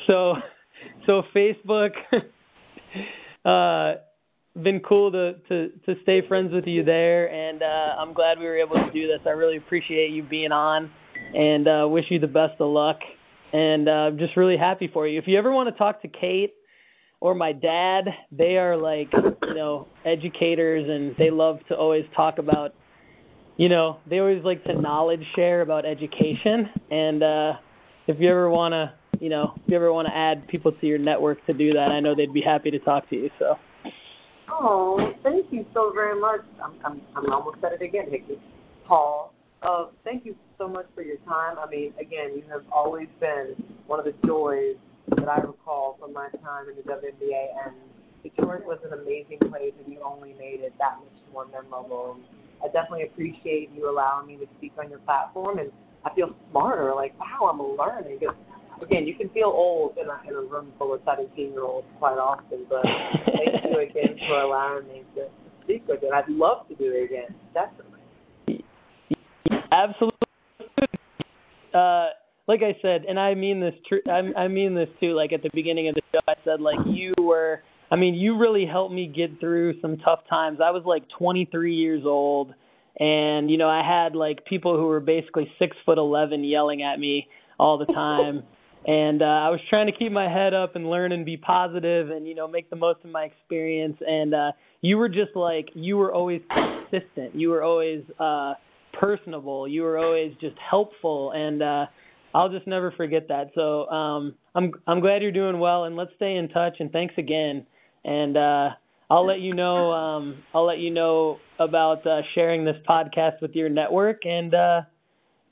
So, 0.07 0.37
so 1.05 1.23
Facebook, 1.37 1.90
uh, 3.45 4.01
been 4.62 4.81
cool 4.81 5.12
to 5.12 5.35
to 5.49 5.69
to 5.85 6.03
stay 6.03 6.27
friends 6.27 6.51
with 6.55 6.66
you 6.66 6.83
there, 6.83 7.31
and 7.31 7.62
uh, 7.62 8.01
I'm 8.01 8.14
glad 8.14 8.38
we 8.38 8.47
were 8.47 8.57
able 8.57 8.77
to 8.77 8.90
do 8.90 9.07
this. 9.07 9.21
I 9.27 9.31
really 9.31 9.59
appreciate 9.59 10.12
you 10.12 10.23
being 10.23 10.53
on, 10.53 10.90
and 11.35 11.69
uh, 11.69 11.87
wish 11.88 12.07
you 12.09 12.19
the 12.19 12.27
best 12.27 12.59
of 12.59 12.73
luck. 12.73 13.01
And 13.53 13.87
uh, 13.87 13.93
I'm 13.93 14.19
just 14.19 14.37
really 14.37 14.57
happy 14.57 14.88
for 14.90 15.07
you. 15.07 15.19
If 15.19 15.27
you 15.27 15.37
ever 15.37 15.53
want 15.53 15.69
to 15.69 15.77
talk 15.77 16.01
to 16.03 16.09
Kate 16.09 16.55
or 17.21 17.35
my 17.35 17.53
dad, 17.53 18.05
they 18.33 18.57
are 18.57 18.77
like, 18.77 19.13
you 19.13 19.55
know, 19.55 19.87
educators 20.05 20.89
and 20.89 21.15
they 21.19 21.31
love 21.31 21.59
to 21.69 21.77
always 21.77 22.05
talk 22.17 22.39
about, 22.39 22.75
you 23.57 23.69
know, 23.69 23.99
they 24.09 24.19
always 24.19 24.43
like 24.43 24.65
to 24.65 24.81
knowledge 24.81 25.23
share 25.37 25.61
about 25.61 25.85
education. 25.85 26.71
And 26.91 27.23
uh, 27.23 27.53
if 28.07 28.19
you 28.19 28.31
ever 28.31 28.49
want 28.49 28.73
to, 28.73 28.93
you 29.23 29.29
know, 29.29 29.53
if 29.57 29.63
you 29.67 29.77
ever 29.77 29.93
want 29.93 30.09
to 30.09 30.17
add 30.17 30.49
people 30.49 30.73
to 30.73 30.87
your 30.87 30.99
network 30.99 31.45
to 31.47 31.53
do 31.53 31.75
that, 31.75 31.91
I 31.91 32.01
know 32.01 32.15
they'd 32.15 32.33
be 32.33 32.41
happy 32.41 32.71
to 32.71 32.79
talk 32.79 33.09
to 33.11 33.17
you. 33.17 33.31
So. 33.39 33.57
Oh, 34.51 35.12
thank 35.23 35.47
you 35.53 35.66
so 35.75 35.93
very 35.95 36.18
much. 36.18 36.41
I'm 36.62 36.73
I'm, 36.85 37.01
I'm 37.14 37.33
almost 37.33 37.59
at 37.62 37.73
it 37.73 37.83
again, 37.83 38.07
Hickey. 38.11 38.41
Paul, 38.87 39.35
uh, 39.62 39.87
thank 40.05 40.25
you 40.25 40.35
so 40.59 40.66
much 40.66 40.87
for 40.95 41.03
your 41.03 41.18
time. 41.18 41.59
I 41.59 41.68
mean, 41.68 41.93
again, 42.01 42.35
you 42.35 42.43
have 42.51 42.62
always 42.73 43.09
been 43.21 43.55
one 43.87 43.99
of 43.99 44.07
the 44.07 44.14
joys 44.27 44.77
that 45.17 45.29
I 45.29 45.41
recall 45.41 45.97
from 45.99 46.13
my 46.13 46.29
time 46.43 46.69
in 46.69 46.77
the 46.77 46.83
WNBA, 46.83 47.47
and 47.67 47.75
Detroit 48.23 48.65
was 48.65 48.79
an 48.85 48.99
amazing 48.99 49.39
place, 49.51 49.73
and 49.83 49.93
you 49.93 50.01
only 50.05 50.35
made 50.35 50.61
it 50.61 50.75
that 50.79 50.99
much 50.99 51.19
more 51.33 51.47
memorable. 51.47 52.19
I 52.63 52.67
definitely 52.67 53.05
appreciate 53.05 53.71
you 53.75 53.91
allowing 53.91 54.27
me 54.27 54.37
to 54.37 54.47
speak 54.59 54.73
on 54.79 54.91
your 54.91 54.99
platform, 55.01 55.59
and 55.59 55.71
I 56.05 56.15
feel 56.15 56.35
smarter. 56.51 56.95
Like, 56.95 57.19
wow, 57.19 57.51
I'm 57.51 57.61
learning. 57.77 58.19
Because 58.21 58.37
again, 58.83 59.07
you 59.07 59.15
can 59.15 59.29
feel 59.31 59.47
old 59.47 59.97
in 59.99 60.09
a 60.09 60.21
in 60.29 60.35
a 60.37 60.49
room 60.49 60.73
full 60.79 60.95
of 60.95 61.01
17 61.05 61.53
year 61.53 61.63
olds 61.63 61.87
quite 61.99 62.19
often, 62.19 62.67
but 62.69 62.85
thank 62.85 63.65
you 63.65 63.81
again 63.81 64.19
for 64.29 64.41
allowing 64.41 64.87
me 64.89 65.05
to 65.17 65.29
speak 65.65 65.87
with 65.89 66.01
you. 66.03 66.11
I'd 66.11 66.29
love 66.29 66.69
to 66.69 66.75
do 66.75 66.93
it 66.93 67.05
again, 67.05 67.35
definitely. 67.55 68.65
Absolutely. 69.73 70.19
Uh, 71.73 72.09
like 72.51 72.62
I 72.64 72.76
said, 72.82 73.05
and 73.09 73.18
I 73.18 73.34
mean 73.34 73.61
this 73.61 73.74
tr- 73.88 74.11
I, 74.11 74.42
I 74.42 74.48
mean 74.48 74.74
this 74.74 74.88
too. 74.98 75.12
Like 75.12 75.32
at 75.32 75.44
the 75.44 75.51
beginning 75.55 75.88
of 75.88 75.94
the 75.94 76.03
show, 76.12 76.18
I 76.26 76.34
said 76.44 76.61
like 76.61 76.80
you 76.84 77.14
were 77.16 77.62
I 77.92 77.96
mean, 77.96 78.14
you 78.14 78.36
really 78.36 78.66
helped 78.66 78.92
me 78.92 79.07
get 79.07 79.38
through 79.38 79.80
some 79.80 79.98
tough 79.98 80.20
times. 80.28 80.59
I 80.64 80.72
was 80.72 80.82
like 80.84 81.05
23 81.16 81.74
years 81.74 82.03
old, 82.05 82.53
and 82.98 83.48
you 83.48 83.57
know, 83.57 83.68
I 83.68 83.86
had 83.86 84.16
like 84.16 84.44
people 84.46 84.76
who 84.76 84.86
were 84.86 84.98
basically 84.98 85.48
six 85.61 85.76
foot 85.86 85.96
eleven 85.96 86.42
yelling 86.42 86.82
at 86.82 86.98
me 86.98 87.28
all 87.57 87.78
the 87.78 87.86
time. 87.86 88.42
and 88.86 89.22
uh, 89.22 89.26
I 89.26 89.51
was 89.51 89.61
trying 89.68 89.86
to 89.86 89.92
keep 89.92 90.11
my 90.11 90.28
head 90.28 90.53
up 90.53 90.74
and 90.74 90.90
learn 90.90 91.12
and 91.12 91.24
be 91.24 91.36
positive 91.36 92.11
and 92.11 92.26
you 92.26 92.34
know 92.34 92.48
make 92.48 92.68
the 92.68 92.76
most 92.76 92.98
of 93.05 93.11
my 93.11 93.24
experience 93.24 93.98
and 94.01 94.34
uh 94.34 94.53
you 94.80 94.96
were 94.96 95.11
just 95.11 95.36
like 95.36 95.68
you 95.74 95.98
were 95.98 96.14
always 96.14 96.40
consistent 96.48 97.34
you 97.34 97.51
were 97.51 97.62
always 97.62 98.03
uh 98.18 98.55
personable 98.98 99.68
you 99.68 99.82
were 99.82 99.98
always 99.98 100.32
just 100.40 100.57
helpful 100.59 101.32
and 101.32 101.62
uh 101.62 101.84
I'll 102.35 102.49
just 102.49 102.66
never 102.66 102.93
forget 102.93 103.28
that. 103.28 103.51
So 103.55 103.87
um 103.89 104.35
I'm 104.55 104.72
I'm 104.87 105.01
glad 105.01 105.22
you're 105.22 105.33
doing 105.33 105.59
well 105.59 105.85
and 105.85 105.97
let's 105.97 106.12
stay 106.16 106.37
in 106.37 106.49
touch 106.49 106.76
and 106.81 106.91
thanks 106.93 107.14
again. 107.18 107.66
And 108.05 108.37
uh 108.37 108.70
I'll 109.09 109.26
let 109.26 109.41
you 109.41 109.55
know 109.55 109.91
um 109.93 110.43
I'll 110.55 110.66
let 110.66 110.78
you 110.78 110.91
know 110.91 111.39
about 111.59 112.07
uh 112.07 112.22
sharing 112.35 112.64
this 112.64 112.76
podcast 112.89 113.41
with 113.43 113.53
your 113.55 113.68
network 113.68 114.24
and 114.24 114.55
uh 114.55 114.83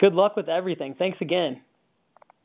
good 0.00 0.14
luck 0.14 0.36
with 0.36 0.48
everything. 0.48 0.94
Thanks 0.98 1.18
again. 1.20 1.60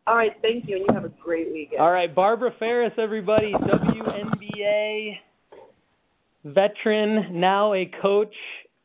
All 0.06 0.18
right, 0.18 0.34
thank 0.42 0.68
you, 0.68 0.76
and 0.76 0.86
you 0.86 0.94
have 0.94 1.06
a 1.06 1.14
great 1.24 1.54
weekend. 1.54 1.80
All 1.80 1.90
right, 1.90 2.14
Barbara 2.14 2.52
Farris, 2.60 2.92
everybody, 2.98 3.54
WNBA 3.54 5.14
veteran, 6.44 7.40
now 7.40 7.74
a 7.74 7.90
coach 8.02 8.36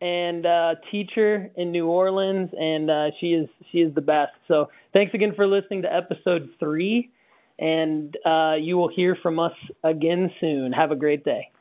and 0.00 0.46
uh, 0.46 0.74
teacher 0.92 1.50
in 1.56 1.72
New 1.72 1.86
Orleans, 1.86 2.50
and 2.56 2.88
uh, 2.88 3.06
she 3.20 3.28
is 3.28 3.48
she 3.72 3.78
is 3.78 3.92
the 3.94 4.00
best. 4.00 4.32
So 4.46 4.68
thanks 4.98 5.14
again 5.14 5.32
for 5.36 5.46
listening 5.46 5.82
to 5.82 5.94
episode 5.94 6.48
three, 6.58 7.08
and 7.60 8.16
uh, 8.26 8.54
you 8.58 8.76
will 8.76 8.88
hear 8.88 9.16
from 9.22 9.38
us 9.38 9.52
again 9.84 10.28
soon. 10.40 10.72
Have 10.72 10.90
a 10.90 10.96
great 10.96 11.24
day. 11.24 11.52